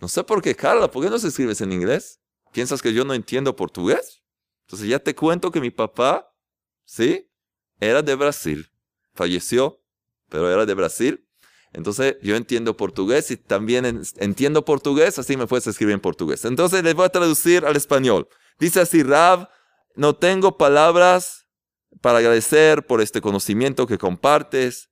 No 0.00 0.08
sé 0.08 0.24
por 0.24 0.42
qué, 0.42 0.56
Carla, 0.56 0.90
¿por 0.90 1.04
qué 1.04 1.08
nos 1.08 1.22
escribes 1.22 1.60
en 1.60 1.70
inglés? 1.70 2.20
¿Piensas 2.50 2.82
que 2.82 2.92
yo 2.92 3.04
no 3.04 3.14
entiendo 3.14 3.54
portugués? 3.54 4.24
Entonces 4.66 4.88
ya 4.88 4.98
te 4.98 5.14
cuento 5.14 5.52
que 5.52 5.60
mi 5.60 5.70
papá, 5.70 6.34
¿sí? 6.84 7.30
Era 7.78 8.02
de 8.02 8.16
Brasil. 8.16 8.72
Falleció, 9.14 9.80
pero 10.28 10.52
era 10.52 10.66
de 10.66 10.74
Brasil. 10.74 11.24
Entonces 11.72 12.16
yo 12.22 12.34
entiendo 12.34 12.76
portugués 12.76 13.30
y 13.30 13.36
también 13.36 14.02
entiendo 14.16 14.64
portugués, 14.64 15.16
así 15.20 15.36
me 15.36 15.46
puedes 15.46 15.68
escribir 15.68 15.94
en 15.94 16.00
portugués. 16.00 16.44
Entonces 16.44 16.82
les 16.82 16.94
voy 16.94 17.04
a 17.04 17.10
traducir 17.10 17.64
al 17.64 17.76
español. 17.76 18.26
Dice 18.58 18.80
así, 18.80 19.04
Rav, 19.04 19.48
no 19.94 20.16
tengo 20.16 20.58
palabras 20.58 21.41
para 22.00 22.18
agradecer 22.18 22.86
por 22.86 23.00
este 23.00 23.20
conocimiento 23.20 23.86
que 23.86 23.98
compartes, 23.98 24.90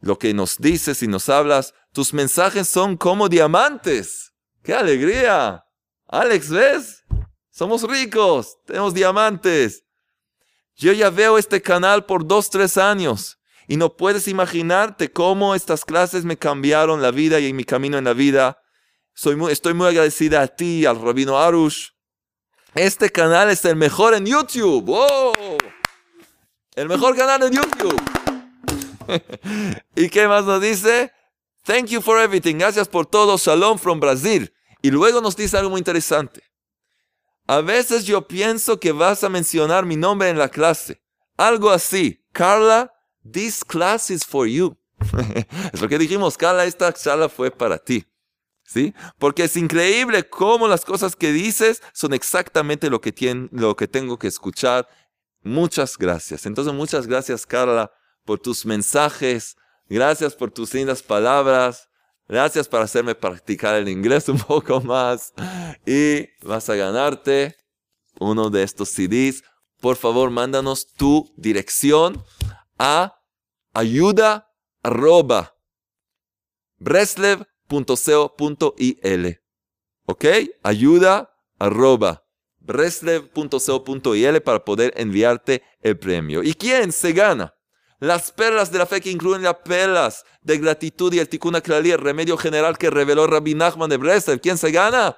lo 0.00 0.18
que 0.18 0.32
nos 0.34 0.58
dices 0.58 1.02
y 1.02 1.08
nos 1.08 1.28
hablas. 1.28 1.74
Tus 1.92 2.14
mensajes 2.14 2.68
son 2.68 2.96
como 2.96 3.28
diamantes. 3.28 4.32
¡Qué 4.62 4.74
alegría! 4.74 5.64
Alex, 6.08 6.50
¿ves? 6.50 7.04
Somos 7.50 7.82
ricos, 7.82 8.56
tenemos 8.66 8.94
diamantes. 8.94 9.84
Yo 10.76 10.92
ya 10.92 11.10
veo 11.10 11.36
este 11.36 11.60
canal 11.60 12.06
por 12.06 12.26
dos, 12.26 12.48
tres 12.48 12.78
años 12.78 13.38
y 13.68 13.76
no 13.76 13.96
puedes 13.96 14.26
imaginarte 14.26 15.12
cómo 15.12 15.54
estas 15.54 15.84
clases 15.84 16.24
me 16.24 16.36
cambiaron 16.36 17.02
la 17.02 17.10
vida 17.10 17.38
y 17.38 17.52
mi 17.52 17.64
camino 17.64 17.98
en 17.98 18.04
la 18.04 18.14
vida. 18.14 18.58
Soy 19.14 19.36
muy, 19.36 19.52
estoy 19.52 19.74
muy 19.74 19.88
agradecida 19.88 20.40
a 20.40 20.48
ti, 20.48 20.86
al 20.86 21.00
rabino 21.00 21.38
Arush. 21.38 21.90
Este 22.74 23.10
canal 23.10 23.50
es 23.50 23.64
el 23.64 23.76
mejor 23.76 24.14
en 24.14 24.26
YouTube. 24.26 24.90
El 26.80 26.88
mejor 26.88 27.14
canal 27.14 27.40
de 27.40 27.54
YouTube. 27.54 28.00
¿Y 29.94 30.08
qué 30.08 30.26
más 30.26 30.46
nos 30.46 30.62
dice? 30.62 31.12
Thank 31.62 31.88
you 31.88 32.00
for 32.00 32.18
everything. 32.18 32.56
Gracias 32.56 32.88
por 32.88 33.04
todo. 33.04 33.36
Shalom 33.36 33.78
from 33.78 34.00
Brasil. 34.00 34.50
Y 34.80 34.90
luego 34.90 35.20
nos 35.20 35.36
dice 35.36 35.58
algo 35.58 35.68
muy 35.68 35.80
interesante. 35.80 36.42
A 37.46 37.60
veces 37.60 38.06
yo 38.06 38.26
pienso 38.26 38.80
que 38.80 38.92
vas 38.92 39.22
a 39.22 39.28
mencionar 39.28 39.84
mi 39.84 39.96
nombre 39.96 40.30
en 40.30 40.38
la 40.38 40.48
clase. 40.48 41.02
Algo 41.36 41.68
así. 41.68 42.24
Carla, 42.32 42.90
this 43.30 43.62
class 43.62 44.08
is 44.08 44.24
for 44.24 44.46
you. 44.46 44.74
es 45.74 45.82
lo 45.82 45.86
que 45.86 45.98
dijimos, 45.98 46.38
Carla, 46.38 46.64
esta 46.64 46.94
charla 46.94 47.28
fue 47.28 47.50
para 47.50 47.76
ti. 47.76 48.06
¿Sí? 48.64 48.94
Porque 49.18 49.44
es 49.44 49.54
increíble 49.58 50.26
cómo 50.30 50.66
las 50.66 50.86
cosas 50.86 51.14
que 51.14 51.30
dices 51.30 51.82
son 51.92 52.14
exactamente 52.14 52.88
lo 52.88 53.02
que, 53.02 53.12
lo 53.52 53.76
que 53.76 53.86
tengo 53.86 54.18
que 54.18 54.28
escuchar. 54.28 54.88
Muchas 55.42 55.96
gracias. 55.96 56.46
Entonces, 56.46 56.74
muchas 56.74 57.06
gracias, 57.06 57.46
Carla, 57.46 57.90
por 58.24 58.38
tus 58.38 58.66
mensajes. 58.66 59.56
Gracias 59.88 60.34
por 60.34 60.50
tus 60.50 60.74
lindas 60.74 61.02
palabras. 61.02 61.88
Gracias 62.28 62.68
por 62.68 62.80
hacerme 62.80 63.14
practicar 63.14 63.74
el 63.74 63.88
inglés 63.88 64.28
un 64.28 64.38
poco 64.46 64.80
más. 64.80 65.32
Y 65.86 66.28
vas 66.42 66.68
a 66.68 66.76
ganarte 66.76 67.56
uno 68.18 68.50
de 68.50 68.62
estos 68.62 68.90
CDs. 68.90 69.42
Por 69.80 69.96
favor, 69.96 70.30
mándanos 70.30 70.92
tu 70.92 71.32
dirección 71.36 72.22
a 72.78 73.18
ayuda 73.72 74.52
arroba. 74.82 75.56
¿Ok? 80.06 80.24
Ayuda 80.62 81.34
arroba 81.58 82.29
breslev.co.il 82.60 84.40
para 84.42 84.64
poder 84.64 84.92
enviarte 84.96 85.62
el 85.80 85.98
premio. 85.98 86.42
¿Y 86.42 86.54
quién 86.54 86.92
se 86.92 87.12
gana? 87.12 87.54
Las 87.98 88.32
perlas 88.32 88.72
de 88.72 88.78
la 88.78 88.86
fe 88.86 89.00
que 89.00 89.10
incluyen 89.10 89.42
las 89.42 89.56
perlas 89.56 90.24
de 90.42 90.58
gratitud 90.58 91.12
y 91.12 91.18
el 91.18 91.28
tikkun 91.28 91.54
el 91.56 91.98
remedio 91.98 92.36
general 92.36 92.78
que 92.78 92.88
reveló 92.88 93.26
Rabbi 93.26 93.54
Nachman 93.54 93.90
de 93.90 93.98
Breslev. 93.98 94.40
¿Quién 94.40 94.56
se 94.56 94.70
gana? 94.70 95.16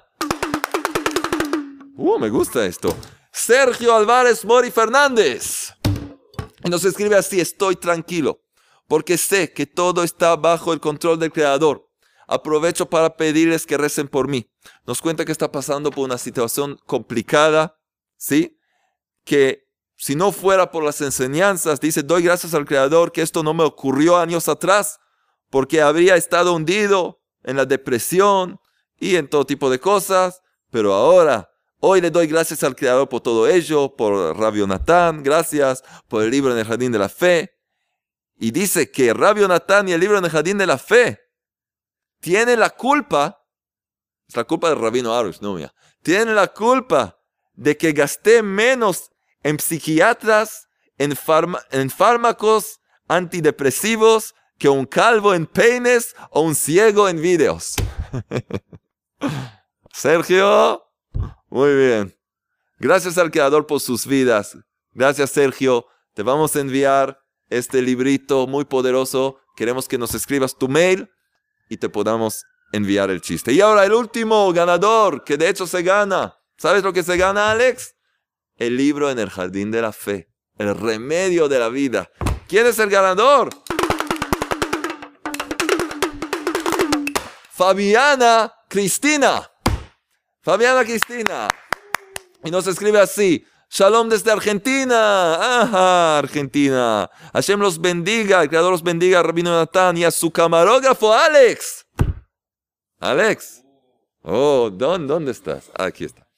Uh, 1.97 2.19
me 2.19 2.29
gusta 2.29 2.67
esto. 2.67 2.97
Sergio 3.31 3.95
Álvarez 3.95 4.45
Mori 4.45 4.71
Fernández. 4.71 5.73
Y 6.65 6.71
nos 6.71 6.85
escribe 6.85 7.17
así, 7.17 7.41
estoy 7.41 7.77
tranquilo, 7.77 8.41
porque 8.89 9.19
sé 9.19 9.53
que 9.53 9.67
todo 9.67 10.03
está 10.03 10.37
bajo 10.37 10.73
el 10.73 10.81
control 10.81 11.19
del 11.19 11.33
Creador. 11.33 11.89
Aprovecho 12.33 12.89
para 12.89 13.15
pedirles 13.15 13.67
que 13.67 13.77
recen 13.77 14.09
por 14.09 14.27
mí. 14.27 14.51
Nos 14.87 15.03
cuenta 15.03 15.27
que 15.27 15.33
está 15.33 15.53
pasando 15.53 15.91
por 15.91 16.07
una 16.07 16.17
situación 16.17 16.79
complicada, 16.87 17.77
¿sí? 18.17 18.59
Que 19.23 19.69
si 19.97 20.15
no 20.15 20.33
fuera 20.33 20.71
por 20.71 20.83
las 20.83 21.03
enseñanzas, 21.03 21.79
dice, 21.79 22.03
doy 22.03 22.23
gracias 22.23 22.55
al 22.55 22.65
Creador 22.65 23.13
que 23.13 23.21
esto 23.21 23.43
no 23.43 23.53
me 23.53 23.65
ocurrió 23.65 24.17
años 24.17 24.49
atrás, 24.49 24.99
porque 25.51 25.83
habría 25.83 26.17
estado 26.17 26.55
hundido 26.55 27.21
en 27.43 27.57
la 27.57 27.67
depresión 27.67 28.59
y 28.99 29.17
en 29.17 29.29
todo 29.29 29.45
tipo 29.45 29.69
de 29.69 29.79
cosas, 29.79 30.41
pero 30.71 30.95
ahora, 30.95 31.51
hoy 31.81 32.01
le 32.01 32.11
doy 32.11 32.29
gracias 32.29 32.65
al 32.65 32.75
Creador 32.75 33.11
por 33.11 33.21
todo 33.21 33.47
ello, 33.47 33.95
por 33.95 34.39
Rabio 34.39 34.67
Natán, 34.67 35.23
gracias 35.23 35.85
por 36.09 36.23
el 36.23 36.31
libro 36.31 36.53
en 36.53 36.59
el 36.61 36.65
Jardín 36.65 36.93
de 36.93 36.99
la 36.99 37.11
Fe. 37.11 37.59
Y 38.39 38.53
dice 38.53 38.91
que 38.91 39.13
Rabio 39.13 39.47
Natán 39.49 39.87
y 39.87 39.93
el 39.93 40.01
libro 40.01 40.17
en 40.17 40.25
el 40.25 40.31
Jardín 40.31 40.57
de 40.57 40.67
la 40.67 40.79
Fe 40.79 41.21
tienen 42.23 42.61
la 42.61 42.71
culpa, 42.71 43.45
es 44.29 44.37
la 44.37 44.45
culpa 44.45 44.71
del 44.71 44.79
Rabino 44.79 45.13
Arush, 45.13 45.41
no 45.41 45.55
mía, 45.55 45.75
tienen 46.03 46.35
la 46.35 46.47
culpa 46.47 47.19
de 47.53 47.77
que 47.77 47.93
gasté 47.93 48.43
menos 48.43 49.11
en 49.43 49.59
psiquiatras, 49.59 50.69
en, 50.97 51.15
en 51.73 51.91
fármacos 51.91 52.81
antidepresivos, 53.09 54.35
que 54.57 54.69
un 54.69 54.87
calvo 54.87 55.35
en 55.35 55.47
peines 55.47 56.15
o 56.31 56.43
un 56.43 56.55
ciego 56.55 57.09
en 57.09 57.21
videos. 57.21 57.75
Sergio, 59.93 60.85
muy 61.49 61.75
bien. 61.75 62.17
Gracias 62.79 63.19
al 63.19 63.33
Creador 63.33 63.67
por 63.67 63.81
sus 63.81 64.07
vidas. 64.07 64.57
Gracias, 64.93 65.31
Sergio. 65.31 65.87
Te 66.15 66.23
vamos 66.23 66.55
a 66.55 66.61
enviar 66.61 67.19
este 67.49 67.83
librito 67.83 68.47
muy 68.47 68.65
poderoso. 68.65 69.41
Queremos 69.57 69.89
que 69.89 69.99
nos 69.99 70.15
escribas 70.15 70.57
tu 70.57 70.69
mail 70.69 71.12
y 71.73 71.79
te 71.79 71.89
podamos 71.89 72.45
enviar 72.73 73.11
el 73.11 73.21
chiste. 73.21 73.53
Y 73.53 73.61
ahora 73.61 73.85
el 73.85 73.93
último 73.93 74.53
ganador, 74.53 75.25
que 75.25 75.37
de 75.37 75.49
hecho 75.49 75.67
se 75.67 75.83
gana. 75.83 76.37
¿Sabes 76.59 76.83
lo 76.83 76.93
que 76.93 77.03
se 77.03 77.17
gana, 77.17 77.51
Alex? 77.51 77.95
el 78.57 78.77
libro 78.77 79.11
en 79.11 79.19
el 79.19 79.31
jardín 79.31 79.71
de 79.71 79.83
la 79.83 79.93
fe, 79.93 80.29
el 80.59 80.75
remedio 80.75 81.49
de 81.49 81.59
la 81.59 81.69
vida. 81.69 82.11
¿Quién 82.49 82.67
es 82.67 82.79
el 82.79 82.91
ganador? 82.91 83.51
Fabiana 87.51 88.53
Cristina. 88.69 89.51
Fabiana 90.43 90.85
Cristina. 90.85 91.49
Y 92.45 92.51
nos 92.51 92.67
escribe 92.67 93.01
así. 93.01 93.45
Shalom 93.75 94.11
desde 94.11 94.31
Argentina. 94.31 95.63
Ajá, 95.63 96.19
Argentina. 96.19 97.11
Hashem 97.33 97.59
los 97.59 97.81
bendiga, 97.81 98.43
el 98.43 98.51
Creador 98.51 98.71
los 98.71 98.83
bendiga, 98.83 99.23
Rabino 99.23 99.51
Natán 99.51 99.97
y 99.97 100.05
a 100.05 100.11
su 100.11 100.31
camarógrafo 100.31 101.15
Alex. 101.15 101.87
Alex. 103.01 103.63
Oh, 104.21 104.69
¿dónde 104.71 105.33
estás? 105.33 105.71
Aquí 105.75 106.05
está. 106.05 106.29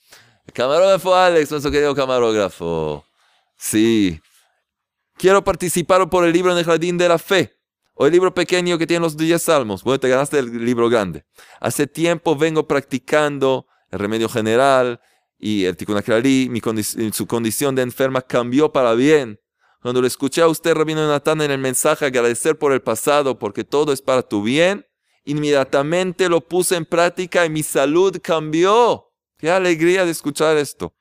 Camarógrafo 0.53 1.13
Alex, 1.13 1.51
nuestro 1.51 1.73
querido 1.73 1.93
camarógrafo. 1.93 3.05
Sí. 3.57 4.21
Quiero 5.17 5.43
participar 5.43 6.09
por 6.09 6.25
el 6.25 6.33
libro 6.33 6.53
en 6.53 6.59
el 6.59 6.65
jardín 6.65 6.97
de 6.97 7.09
la 7.09 7.19
fe. 7.19 7.53
O 7.95 8.07
el 8.07 8.13
libro 8.13 8.33
pequeño 8.33 8.79
que 8.79 8.87
tiene 8.87 9.03
los 9.03 9.17
10 9.17 9.43
salmos. 9.43 9.83
Bueno, 9.83 9.99
te 9.99 10.09
ganaste 10.09 10.39
el 10.39 10.65
libro 10.65 10.89
grande. 10.89 11.25
Hace 11.59 11.89
tiempo 11.89 12.37
vengo 12.37 12.69
practicando 12.69 13.67
el 13.91 13.99
remedio 13.99 14.29
general 14.29 15.01
y 15.45 15.67
el 15.67 15.77
tikkun 15.77 16.01
mi 16.49 17.13
su 17.13 17.27
condición 17.27 17.75
de 17.75 17.83
enferma 17.83 18.23
cambió 18.23 18.73
para 18.73 18.95
bien. 18.95 19.39
Cuando 19.83 20.01
le 20.01 20.09
escuché 20.09 20.41
a 20.41 20.49
usted, 20.49 20.73
Rabino 20.73 21.07
Natán, 21.07 21.43
en 21.43 21.51
el 21.51 21.59
mensaje 21.59 22.07
agradecer 22.07 22.59
por 22.59 22.73
el 22.73 22.81
pasado 22.81 23.39
porque 23.39 23.63
todo 23.63 23.93
es 23.93 24.01
para 24.01 24.23
tu 24.23 24.43
bien, 24.43 24.87
inmediatamente 25.27 26.31
lo 26.31 26.41
puse 26.41 26.77
en 26.77 26.87
práctica 26.87 27.45
y 27.45 27.51
mi 27.51 27.63
salud 27.63 28.19
cambió. 28.23 29.13
Qué 29.37 29.51
alegría 29.51 30.07
de 30.07 30.13
escuchar 30.13 30.57
esto. 30.57 30.95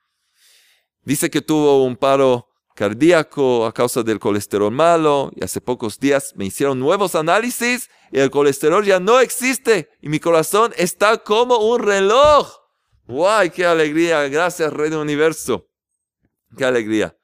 Dice 1.03 1.29
que 1.29 1.39
tuvo 1.39 1.81
un 1.85 1.95
paro 1.95 2.49
cardíaco 2.75 3.65
a 3.65 3.73
causa 3.73 4.03
del 4.03 4.19
colesterol 4.19 4.73
malo 4.73 5.31
y 5.37 5.45
hace 5.45 5.61
pocos 5.61 6.01
días 6.01 6.33
me 6.35 6.43
hicieron 6.43 6.81
nuevos 6.81 7.15
análisis 7.15 7.89
y 8.11 8.19
el 8.19 8.29
colesterol 8.29 8.83
ya 8.83 8.99
no 8.99 9.21
existe 9.21 9.87
y 10.01 10.09
mi 10.09 10.19
corazón 10.19 10.73
está 10.75 11.19
como 11.19 11.59
un 11.59 11.79
reloj. 11.79 12.62
¡Guay! 13.07 13.49
¡Qué 13.49 13.65
alegría! 13.65 14.27
Gracias, 14.29 14.71
Rey 14.71 14.89
del 14.89 14.99
Universo. 14.99 15.67
¡Qué 16.57 16.65
alegría! 16.65 17.15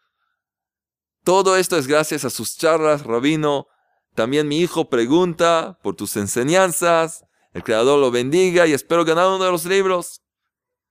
Todo 1.24 1.56
esto 1.58 1.78
es 1.78 1.88
gracias 1.88 2.26
a 2.26 2.30
sus 2.30 2.58
charlas, 2.58 3.04
Rabino. 3.04 3.68
También 4.16 4.48
mi 4.48 4.60
hijo 4.60 4.90
pregunta 4.90 5.80
por 5.84 5.96
tus 5.96 6.18
enseñanzas. 6.18 7.24
El 7.54 7.64
Creador 7.64 8.00
lo 8.00 8.12
bendiga 8.12 8.68
y 8.68 8.74
espero 8.74 9.06
ganar 9.06 9.28
uno 9.28 9.44
de 9.44 9.52
los 9.52 9.66
libros. 9.66 10.22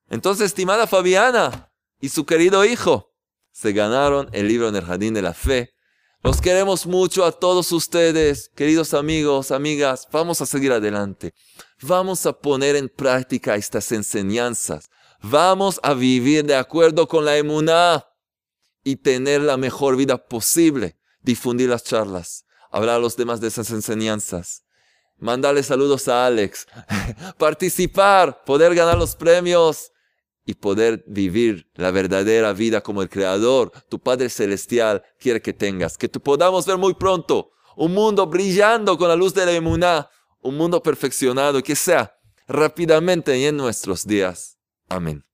Entonces, 0.09 0.47
estimada 0.47 0.87
Fabiana 0.87 1.71
y 2.01 2.09
su 2.09 2.25
querido 2.25 2.65
hijo, 2.65 3.13
se 3.53 3.73
ganaron 3.73 4.29
el 4.33 4.49
libro 4.49 4.69
en 4.69 4.77
el 4.77 4.85
Jardín 4.85 5.15
de 5.15 5.23
la 5.23 5.35
Fe. 5.35 5.75
Los 6.23 6.41
queremos 6.41 6.87
mucho 6.87 7.25
a 7.25 7.33
todos 7.33 7.71
ustedes, 7.73 8.51
queridos 8.57 8.95
amigos, 8.95 9.51
amigas. 9.51 10.09
Vamos 10.11 10.41
a 10.41 10.47
seguir 10.47 10.73
adelante. 10.73 11.35
Vamos 11.83 12.27
a 12.27 12.33
poner 12.33 12.77
en 12.77 12.89
práctica 12.89 13.57
estas 13.57 13.93
enseñanzas. 13.93 14.91
Vamos 15.23 15.81
a 15.83 15.95
vivir 15.95 16.45
de 16.45 16.57
acuerdo 16.57 17.07
con 17.09 17.25
la 17.25 17.37
emuná 17.37 18.07
y 18.85 18.97
tener 18.97 19.43
la 19.43 19.57
mejor 19.57 19.97
vida 19.97 20.17
posible. 20.17 20.97
Difundir 21.21 21.69
las 21.69 21.85
charlas, 21.85 22.45
hablar 22.71 22.97
a 22.97 23.01
los 23.01 23.17
demás 23.17 23.41
de 23.41 23.49
esas 23.49 23.71
enseñanzas 23.71 24.65
mandarle 25.19 25.63
saludos 25.63 26.09
a 26.09 26.27
Alex, 26.27 26.67
participar, 27.39 28.45
poder 28.45 28.75
ganar 28.75 28.97
los 28.97 29.17
premios 29.17 29.93
y 30.45 30.55
poder 30.55 31.05
vivir 31.07 31.71
la 31.75 31.91
verdadera 31.91 32.53
vida 32.53 32.81
como 32.81 33.03
el 33.03 33.09
Creador, 33.09 33.73
tu 33.89 33.99
Padre 33.99 34.31
Celestial, 34.31 35.03
quiere 35.19 35.43
que 35.43 35.53
tengas. 35.53 35.99
Que 35.99 36.09
podamos 36.09 36.65
ver 36.67 36.79
muy 36.79 36.95
pronto 36.95 37.51
un 37.77 37.93
mundo 37.93 38.27
brillando 38.27 38.97
con 38.97 39.09
la 39.09 39.17
luz 39.17 39.35
de 39.35 39.47
la 39.47 39.53
emuná, 39.53 40.09
un 40.41 40.57
mundo 40.57 40.83
perfeccionado, 40.83 41.63
que 41.63 41.77
sea 41.77 42.19
rápidamente 42.47 43.37
y 43.39 43.45
en 43.45 43.57
nuestros 43.57 44.07
días. 44.07 44.59
Amén. 44.89 45.28